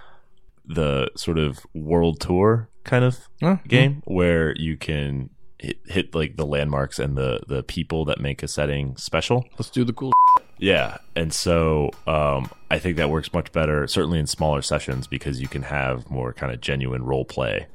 [0.66, 3.58] the sort of world tour kind of Huh?
[3.68, 5.30] game where you can
[5.60, 9.46] hit, hit like the landmarks and the the people that make a setting special.
[9.58, 10.12] Let's do the cool.
[10.58, 15.42] Yeah, and so um, I think that works much better, certainly in smaller sessions, because
[15.42, 17.68] you can have more kind of genuine role play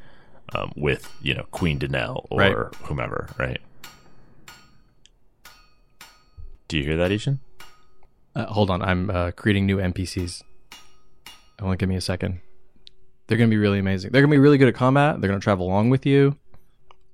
[0.55, 2.75] um, with you know Queen Danelle or Right.
[2.87, 3.61] whomever, right?
[6.69, 7.41] Do you hear that, I-Hsien?
[8.35, 10.43] Uh, hold on, I'm uh, creating new NPCs.
[11.61, 12.41] Only give me a second.
[13.27, 14.11] They're gonna be really amazing.
[14.13, 15.21] They're gonna be really good at combat.
[15.21, 16.37] They're gonna travel along with you.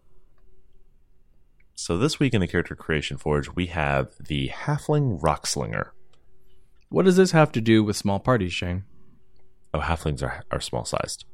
[1.75, 5.91] So this week in the character creation forge, we have the Halfling Rockslinger.
[6.91, 8.85] What does this have to do with small parties, Shane?
[9.75, 11.25] Oh, halflings are are small sized.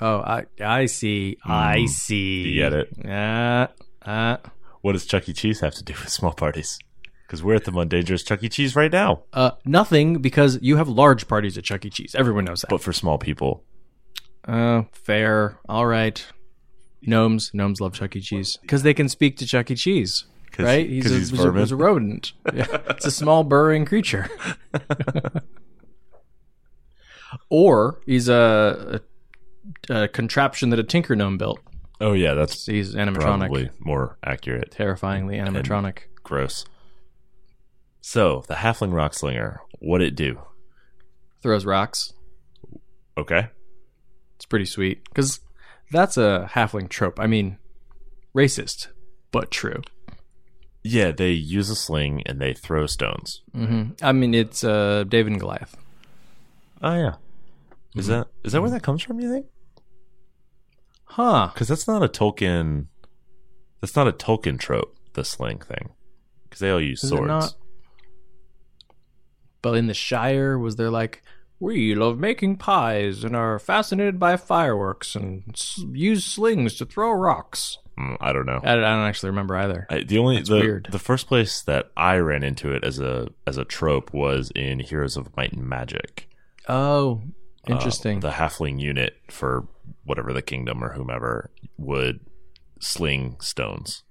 [0.00, 1.38] Oh, I I see.
[1.44, 2.42] I see.
[2.48, 2.92] You get it?
[3.08, 3.68] Uh,
[4.02, 4.36] uh,
[4.80, 5.32] What does Chuck E.
[5.32, 6.78] Cheese have to do with small parties?
[7.26, 8.48] Because we're at the Mundangerous Chuck E.
[8.48, 9.22] Cheese right now.
[9.32, 11.90] uh, nothing because you have large parties at Chuck E.
[11.90, 12.14] Cheese.
[12.16, 12.70] Everyone knows that.
[12.70, 13.62] But for small people,
[14.44, 15.58] Uh, fair.
[15.68, 16.24] All right.
[17.02, 17.50] Gnomes.
[17.54, 18.20] Gnomes love Chuck E.
[18.20, 19.74] Cheese because they can speak to Chuck E.
[19.74, 20.24] Cheese.
[20.58, 20.86] right?
[21.02, 22.32] 'cause a, he's was a, was a rodent.
[22.54, 22.66] Yeah.
[22.90, 24.28] It's a small burrowing creature.
[27.50, 29.00] or he's a,
[29.90, 31.60] a, a contraption that a tinker gnome built.
[32.00, 33.20] oh yeah, that's He's animatronic.
[33.20, 34.70] probably more accurate.
[34.70, 35.98] Terrifyingly animatronic.
[36.22, 36.64] Gross.
[38.00, 40.38] So the Halfling Rockslinger, what it do?
[41.42, 42.12] Throws rocks.
[43.18, 43.48] Okay.
[44.36, 45.40] It's pretty sweet because
[45.90, 47.18] that's a halfling trope.
[47.20, 47.58] I mean,
[48.34, 48.88] racist,
[49.30, 49.82] but true.
[50.82, 53.42] Yeah, they use a sling and they throw stones.
[53.52, 55.76] hmm I mean, it's uh, David and Goliath.
[56.82, 57.14] Oh yeah.
[57.96, 59.20] Is that is that where that comes from?
[59.20, 59.46] You think?
[61.04, 61.50] Huh.
[61.52, 62.86] Because that's not a Tolkien.
[63.80, 64.94] That's not a Tolkien trope.
[65.14, 65.90] The sling thing.
[66.44, 67.56] Because they all use Is swords.
[69.62, 71.22] But in the Shire, was there like,
[71.60, 77.10] we love making pies and are fascinated by fireworks and s- use slings to throw
[77.12, 77.78] rocks?
[77.98, 78.60] Mm, I don't know.
[78.62, 79.86] I, I don't actually remember either.
[79.88, 80.88] I, the only That's the, weird.
[80.90, 84.80] the first place that I ran into it as a as a trope was in
[84.80, 86.28] Heroes of Might and Magic.
[86.68, 87.22] Oh,
[87.68, 88.20] Uh, interesting.
[88.20, 89.66] the halfling unit for
[90.04, 92.20] whatever the kingdom or whomever would
[92.80, 94.02] sling stones.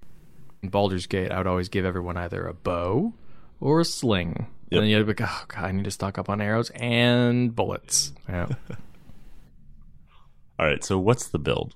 [0.62, 3.14] in Baldur's Gate, I would always give everyone either a bow
[3.60, 4.48] or a sling.
[4.70, 4.78] Yep.
[4.78, 7.54] And then you'd be like, oh, God, I need to stock up on arrows and
[7.54, 8.12] bullets.
[8.28, 8.48] Yeah.
[10.58, 11.74] All right, so what's the build?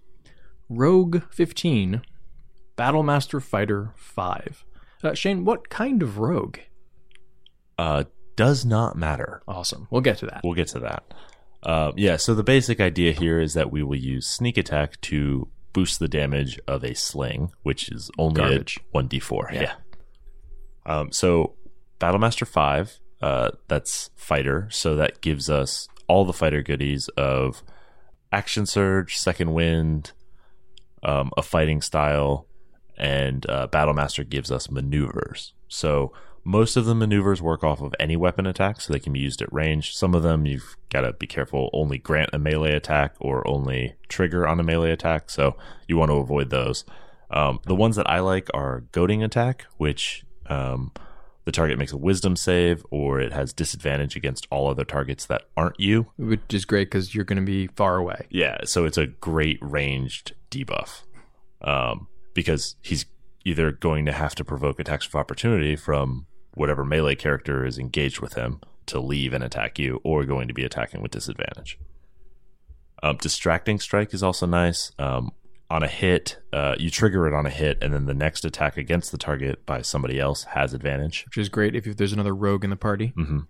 [0.68, 2.02] Rogue 15,
[2.76, 4.64] Battlemaster Fighter 5.
[5.04, 6.58] Uh, Shane, what kind of rogue?
[7.78, 8.04] Uh,
[8.36, 9.42] does not matter.
[9.46, 9.86] Awesome.
[9.90, 10.40] We'll get to that.
[10.42, 11.04] We'll get to that.
[11.62, 15.48] Uh, yeah, so the basic idea here is that we will use sneak attack to
[15.72, 18.40] boost the damage of a sling, which is only
[18.94, 19.52] 1d4.
[19.52, 19.60] Yeah.
[19.62, 19.72] Yeah.
[20.86, 21.54] Um, so
[22.00, 24.68] Battlemaster 5, uh, that's fighter.
[24.70, 27.62] So that gives us all the fighter goodies of
[28.32, 30.12] action surge, second wind,
[31.02, 32.46] um, a fighting style,
[32.96, 35.54] and uh, Battlemaster gives us maneuvers.
[35.68, 36.12] So
[36.44, 39.42] most of the maneuvers work off of any weapon attack, so they can be used
[39.42, 39.94] at range.
[39.94, 43.94] Some of them you've got to be careful, only grant a melee attack or only
[44.08, 46.84] trigger on a melee attack, so you want to avoid those.
[47.30, 50.92] Um, the ones that I like are goading attack, which um,
[51.50, 55.42] the target makes a wisdom save or it has disadvantage against all other targets that
[55.56, 56.06] aren't you.
[56.16, 58.28] Which is great because you're going to be far away.
[58.30, 61.02] Yeah, so it's a great ranged debuff
[61.60, 63.04] um, because he's
[63.44, 68.20] either going to have to provoke attacks of opportunity from whatever melee character is engaged
[68.20, 71.80] with him to leave and attack you, or going to be attacking with disadvantage.
[73.02, 74.92] Um, distracting strike is also nice.
[75.00, 75.32] Um,
[75.70, 78.76] on a hit, uh, you trigger it on a hit, and then the next attack
[78.76, 81.24] against the target by somebody else has advantage.
[81.26, 83.12] Which is great if there's another rogue in the party.
[83.16, 83.46] Mhm.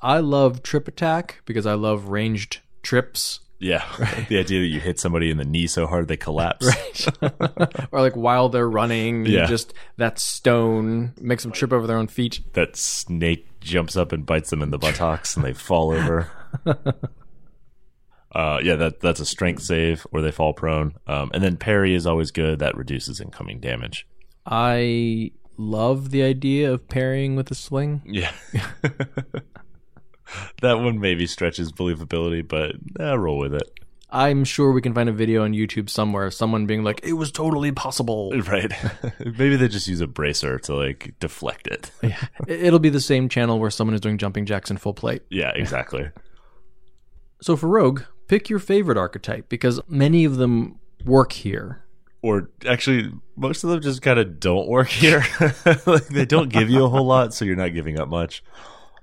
[0.00, 3.40] I love trip attack because I love ranged trips.
[3.58, 3.84] Yeah,
[4.28, 6.68] the idea that you hit somebody in the knee so hard they collapse.
[7.92, 9.46] or like while they're running, you Yeah.
[9.46, 12.40] just that stone makes them trip over their own feet.
[12.54, 16.28] that snake jumps up and bites them in the buttocks and they fall over.
[18.34, 20.94] uh, yeah, that that's a strength save or they fall prone.
[21.06, 22.58] Um, and then parry is always good.
[22.60, 24.06] That reduces incoming damage.
[24.46, 28.02] I love the idea of parrying with a sling.
[28.06, 28.32] Yeah.
[30.62, 33.68] that one maybe stretches believability, but eh, roll with it.
[34.14, 37.14] I'm sure we can find a video on YouTube somewhere of someone being like, "It
[37.14, 38.70] was totally possible." Right.
[39.20, 41.90] maybe they just use a bracer to like deflect it.
[42.02, 42.18] Yeah.
[42.46, 45.22] It'll be the same channel where someone is doing jumping jacks in full plate.
[45.30, 46.10] Yeah, exactly.
[47.40, 48.02] So for Rogue,
[48.32, 51.84] pick your favorite archetype because many of them work here.
[52.22, 55.22] or actually most of them just kind of don't work here
[55.86, 58.42] like they don't give you a whole lot so you're not giving up much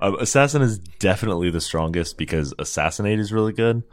[0.02, 3.84] um, assassin is definitely the strongest because assassinate is really good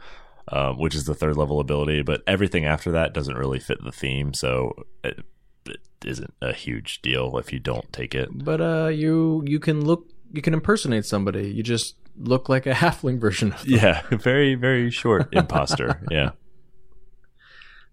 [0.47, 3.91] um, which is the third level ability but everything after that doesn't really fit the
[3.91, 4.73] theme so
[5.03, 5.19] it,
[5.67, 9.85] it isn't a huge deal if you don't take it But uh, you you can
[9.85, 11.49] look you can impersonate somebody.
[11.51, 13.73] You just look like a halfling version of them.
[13.73, 16.31] yeah very very short imposter yeah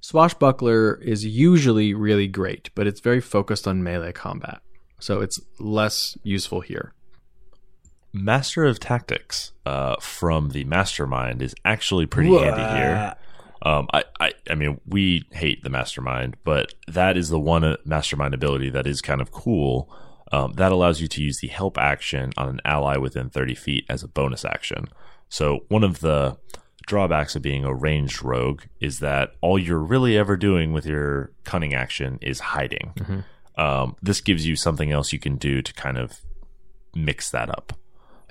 [0.01, 4.61] Swashbuckler is usually really great, but it's very focused on melee combat,
[5.01, 6.93] so it's less useful here.
[8.12, 13.14] Master of Tactics uh, from the Mastermind is actually pretty handy here.
[13.62, 17.77] Um, I, I, I mean, we hate the Mastermind, but that is the one uh,
[17.87, 19.91] Mastermind ability that is kind of cool.
[20.35, 23.85] Um, that allows you to use the help action on an ally within 30 feet
[23.89, 24.89] as a bonus action.
[25.28, 26.37] So, one of the
[26.87, 31.30] drawbacks of being a ranged rogue is that all you're really ever doing with your
[31.45, 32.93] cunning action is hiding.
[33.57, 36.20] Um, this gives you something else you can do to kind of
[36.97, 37.72] mix that up.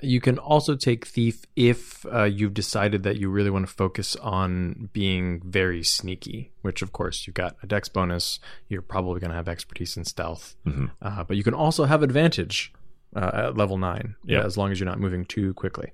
[0.02, 4.16] You can also take thief if uh, you've decided that you really want to focus
[4.16, 6.50] on being very sneaky.
[6.62, 8.38] Which, of course, you've got a dex bonus.
[8.68, 10.56] You're probably going to have expertise in stealth,
[11.02, 12.72] uh, but you can also have advantage
[13.16, 14.44] uh, at level nine, Yeah.
[14.44, 15.92] as long as you're not moving too quickly.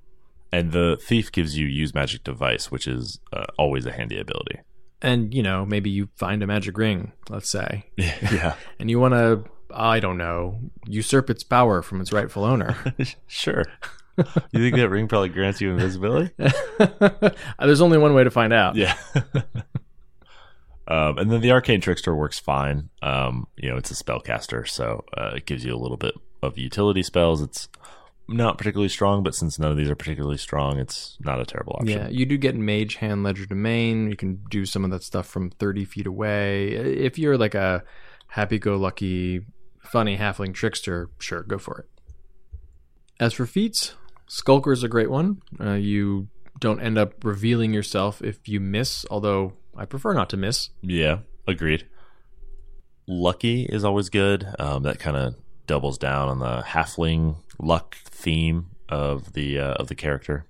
[0.53, 4.61] And the thief gives you use magic device, which is uh, always a handy ability.
[5.03, 9.15] And you know, maybe you find a magic ring, let's say, yeah, and you want
[9.15, 9.45] to,
[9.75, 12.77] I don't know, usurp its power from its rightful owner.
[13.27, 13.65] sure.
[14.17, 16.35] You think that ring probably grants you invisibility?
[17.59, 18.77] There's only one way to find out.
[18.77, 18.97] Yeah.
[20.89, 22.91] um, and then the arcane trickster works fine.
[23.03, 26.59] Um, you know, it's a spellcaster, so uh, it gives you a little bit of
[26.59, 27.41] utility spells.
[27.41, 27.69] It's
[28.31, 31.75] not particularly strong, but since none of these are particularly strong, it's not a terrible
[31.75, 31.99] option.
[31.99, 34.09] Yeah, you do get Mage Hand Legerdemain.
[34.09, 36.71] You can do some of that stuff from 30 feet away.
[36.71, 37.83] If you're like a
[38.29, 39.41] happy go lucky,
[39.91, 41.87] funny halfling trickster, sure, go for it.
[43.19, 43.95] As for feats,
[44.29, 45.43] Skulker is a great one.
[45.61, 46.29] Uh, you
[46.59, 50.71] don't end up revealing yourself if you miss, although I prefer not to miss.
[50.83, 51.87] Yeah, agreed.
[53.07, 54.47] Lucky is always good.
[54.59, 55.35] Um, that kind of
[55.67, 60.47] doubles down on the halfling luck theme of the uh, of the character.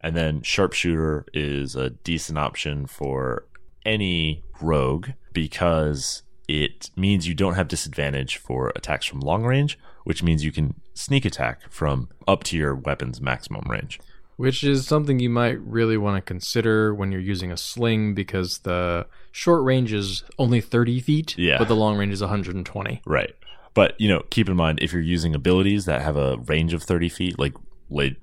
[0.00, 3.46] And then sharpshooter is a decent option for
[3.86, 10.22] any rogue because it means you don't have disadvantage for attacks from long range, which
[10.22, 13.98] means you can sneak attack from up to your weapon's maximum range.
[14.36, 18.58] Which is something you might really want to consider when you're using a sling because
[18.58, 21.58] the short range is only 30 feet, Yeah.
[21.58, 23.00] but the long range is 120.
[23.06, 23.34] Right.
[23.74, 26.82] But, you know, keep in mind if you're using abilities that have a range of
[26.82, 27.54] 30 feet, like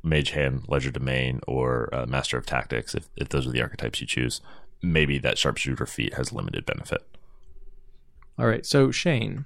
[0.04, 4.08] Mage Hand, Legerdemain, or uh, Master of Tactics, if, if those are the archetypes you
[4.08, 4.42] choose,
[4.82, 7.06] maybe that sharpshooter feat has limited benefit.
[8.38, 9.46] All right, so Shane,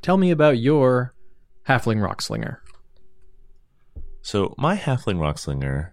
[0.00, 1.14] tell me about your
[1.68, 2.62] halfling rock slinger.
[4.24, 5.90] So, my Halfling Rockslinger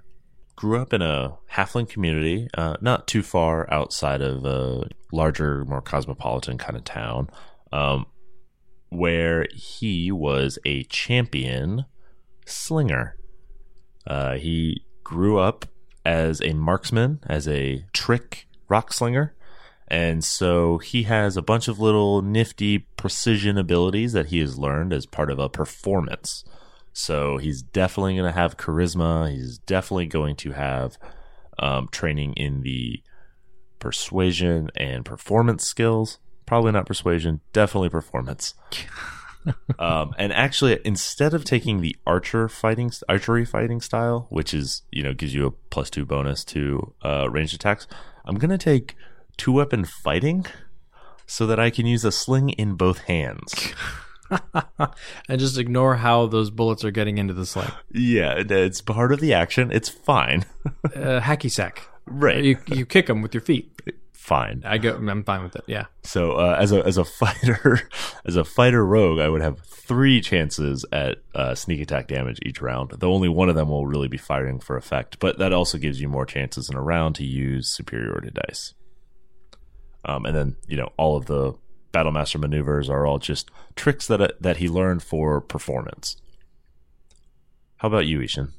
[0.56, 5.82] grew up in a Halfling community, uh, not too far outside of a larger, more
[5.82, 7.30] cosmopolitan kind of town,
[7.72, 8.06] um,
[8.90, 11.86] where he was a champion
[12.46, 13.16] slinger.
[14.06, 15.66] Uh, he grew up
[16.06, 19.36] as a marksman, as a trick rock slinger.
[19.90, 24.94] And so he has a bunch of little nifty precision abilities that he has learned
[24.94, 26.44] as part of a performance.
[26.94, 29.32] So he's definitely going to have charisma.
[29.32, 30.98] He's definitely going to have
[31.58, 33.02] um, training in the
[33.80, 36.20] persuasion and performance skills.
[36.46, 38.54] Probably not persuasion, definitely performance.
[39.80, 45.04] um, and actually, instead of taking the archer fighting archery fighting style, which is you
[45.04, 47.88] know gives you a plus two bonus to uh, ranged attacks,
[48.26, 48.96] I'm gonna take
[49.40, 50.46] two weapon fighting
[51.26, 53.74] so that I can use a sling in both hands.
[55.28, 57.72] and just ignore how those bullets are getting into the sling.
[57.92, 59.72] yeah, it's part of the action.
[59.72, 60.46] It's fine.
[60.96, 61.88] Uh, hacky sack.
[62.06, 62.44] right.
[62.44, 63.72] You you kick them with your feet.
[64.12, 64.62] fine.
[64.66, 64.96] I go.
[64.96, 65.64] I'm fine with it.
[65.68, 65.86] Yeah.
[66.04, 67.82] So uh, as a as a fighter
[68.26, 72.62] as a fighter rogue, I would have three chances at uh, sneak attack damage each
[72.62, 72.92] round.
[72.98, 76.02] Though only one of them will really be firing for effect, but that also gives
[76.02, 78.74] you more chances in a round to use superiority dice.
[80.06, 81.54] Um, and then you know all of the
[81.94, 86.18] Battlemaster maneuvers are all just tricks that that he learned for performance.
[87.78, 88.54] How about you, I-Hsien?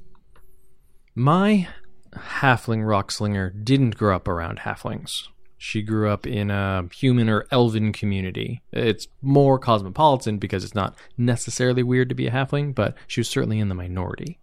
[1.15, 1.69] My
[2.15, 5.29] halfling rock slinger didn't grow up around halflings.
[5.59, 8.63] She grew up in a human or elven community.
[8.73, 13.29] It's more cosmopolitan because it's not necessarily weird to be a halfling, but she was
[13.29, 14.39] certainly in the minority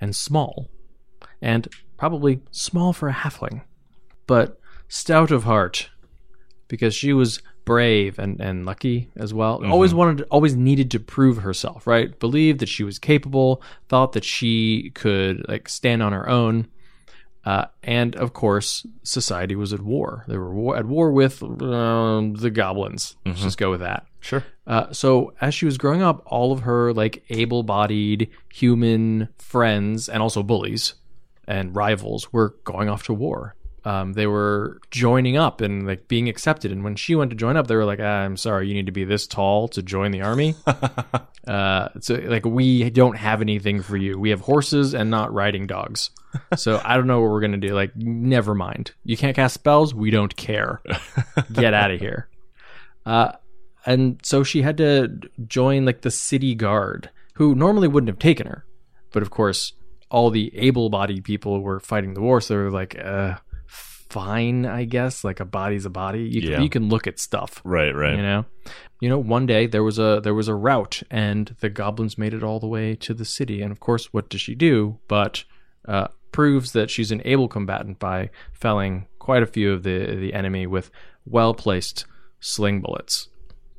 [0.00, 0.68] and small.
[1.40, 3.62] And probably small for a halfling,
[4.26, 5.90] but stout of heart
[6.68, 9.64] because she was brave and, and lucky as well.
[9.64, 12.18] Always wanted, always needed to prove herself, right?
[12.18, 16.68] Believed that she was capable, thought that she could like stand on her own.
[17.44, 20.24] Uh, and of course, society was at war.
[20.26, 23.16] They were war, at war with um, the goblins.
[23.24, 24.06] Let's just go with that.
[24.20, 24.44] Sure.
[24.66, 30.22] Uh, so as she was growing up, all of her like able-bodied human friends and
[30.22, 30.94] also bullies
[31.46, 33.54] and rivals were going off to war.
[33.86, 36.72] Um, they were joining up and like being accepted.
[36.72, 38.86] And when she went to join up, they were like, ah, "I'm sorry, you need
[38.86, 40.56] to be this tall to join the army."
[41.46, 44.18] uh, so like we don't have anything for you.
[44.18, 46.10] We have horses and not riding dogs.
[46.56, 47.74] So I don't know what we're gonna do.
[47.74, 48.90] Like, never mind.
[49.04, 49.94] You can't cast spells.
[49.94, 50.82] We don't care.
[51.52, 52.28] Get out of here.
[53.06, 53.32] Uh,
[53.86, 58.48] and so she had to join like the city guard, who normally wouldn't have taken
[58.48, 58.66] her,
[59.12, 59.74] but of course,
[60.10, 63.36] all the able-bodied people were fighting the war, so they were like, uh,
[64.10, 65.24] "Fine, I guess.
[65.24, 66.22] Like a body's a body.
[66.22, 66.60] You can, Yeah.
[66.60, 68.16] you can look at stuff." Right, right.
[68.16, 68.44] You know,
[69.00, 69.18] you know.
[69.18, 72.60] One day there was a there was a rout, and the goblins made it all
[72.60, 73.62] the way to the city.
[73.62, 74.98] And of course, what does she do?
[75.08, 75.44] But
[75.86, 80.34] uh, proves that she's an able combatant by felling quite a few of the the
[80.34, 80.90] enemy with
[81.24, 82.06] well placed
[82.40, 83.28] sling bullets.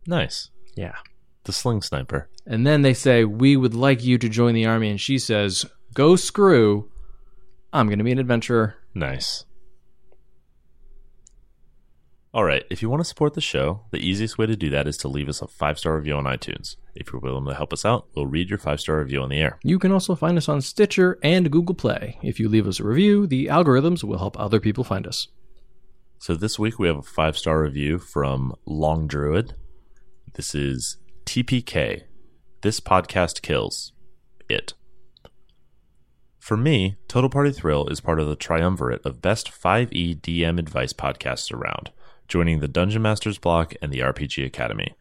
[0.06, 0.50] Nice.
[0.76, 0.96] Yeah.
[1.44, 2.30] The sling sniper.
[2.46, 4.90] And then they say, We would like you to join the army.
[4.90, 6.90] And she says, Go screw.
[7.74, 8.76] I'm going to be an adventurer.
[8.94, 9.46] Nice.
[12.34, 12.64] All right.
[12.70, 15.08] If you want to support the show, the easiest way to do that is to
[15.08, 16.76] leave us a five star review on iTunes.
[16.94, 19.40] If you're willing to help us out, we'll read your five star review on the
[19.40, 19.60] air.
[19.64, 22.20] You can also find us on Stitcher and Google Play.
[22.22, 25.30] If you leave us a review, the algorithms will help other people find us.
[26.20, 29.54] So this week we have a five star review from Long Druid.
[30.34, 32.04] This is TPK.
[32.62, 33.94] This podcast kills
[34.50, 34.74] it.
[36.40, 40.94] For me, Total Party Thrill is part of the triumvirate of best 5e DM advice
[40.94, 41.92] podcasts around,
[42.28, 44.94] joining the Dungeon Masters block and the RPG Academy.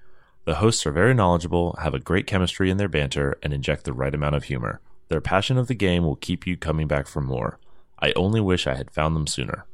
[0.45, 3.93] The hosts are very knowledgeable, have a great chemistry in their banter, and inject the
[3.93, 4.81] right amount of humor.
[5.09, 7.59] Their passion of the game will keep you coming back for more.
[8.01, 9.66] I only wish I had found them sooner.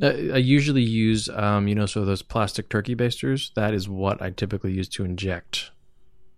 [0.00, 3.52] I usually use, um, you know, so those plastic turkey basters.
[3.54, 5.70] That is what I typically use to inject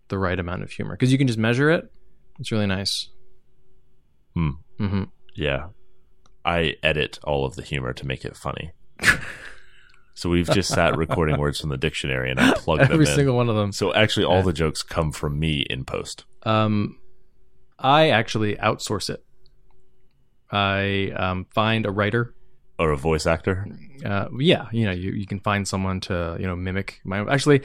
[0.09, 1.91] the right amount of humor because you can just measure it.
[2.39, 3.09] It's really nice.
[4.35, 4.51] Hmm.
[4.79, 5.05] hmm
[5.35, 5.69] Yeah.
[6.45, 8.73] I edit all of the humor to make it funny.
[10.15, 13.15] so we've just sat recording words from the dictionary and I plug them Every in.
[13.15, 13.73] single one of them.
[13.73, 16.25] so actually all the jokes come from me in post.
[16.45, 16.99] Um,
[17.79, 19.25] I actually outsource it.
[20.51, 22.35] I um, find a writer.
[22.79, 23.67] Or a voice actor.
[24.05, 27.21] Uh, yeah, you know, you, you can find someone to you know mimic my.
[27.21, 27.63] Actually,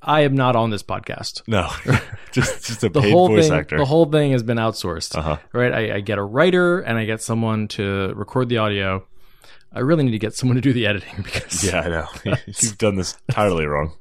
[0.00, 1.42] I am not on this podcast.
[1.48, 1.68] No.
[2.32, 3.76] just just a The paid whole voice thing, actor.
[3.76, 5.16] the whole thing has been outsourced.
[5.18, 5.38] uh-huh.
[5.52, 5.72] Right?
[5.72, 9.04] I, I get a writer and I get someone to record the audio.
[9.76, 12.08] I really need to get someone to do the editing because Yeah, I know.
[12.46, 13.92] You've done this entirely wrong.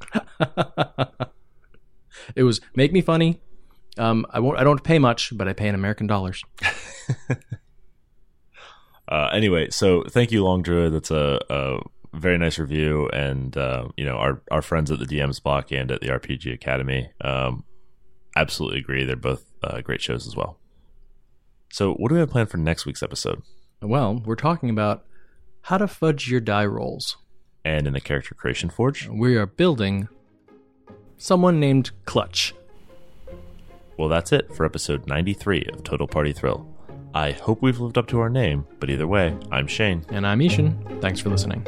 [2.35, 3.41] it was make me funny.
[3.97, 4.57] Um, I won't.
[4.57, 6.43] I don't pay much, but I pay in American dollars.
[9.07, 10.93] Uh, anyway, so thank you, Long Druid.
[10.93, 11.77] That's a, a
[12.13, 15.91] very nice review, and uh, you know our our friends at the DMs block and
[15.91, 17.11] at the RPG Academy.
[17.21, 17.63] Um,
[18.35, 19.05] absolutely agree.
[19.05, 20.59] They're both uh, great shows as well.
[21.71, 23.43] So, what do we have planned for next week's episode?
[23.81, 25.05] Well, we're talking about
[25.65, 27.17] how to fudge your die rolls.
[27.63, 30.07] And in the Character Creation Forge, We are building
[31.17, 32.53] someone named Clutch.
[33.97, 36.67] well, that's it for episode 93 of Total Party Thrill.
[37.13, 40.05] I hope we've lived up to our name, but either way, I'm Shane.
[40.09, 40.99] And I'm I-Hsien.
[41.01, 41.65] Thanks for listening.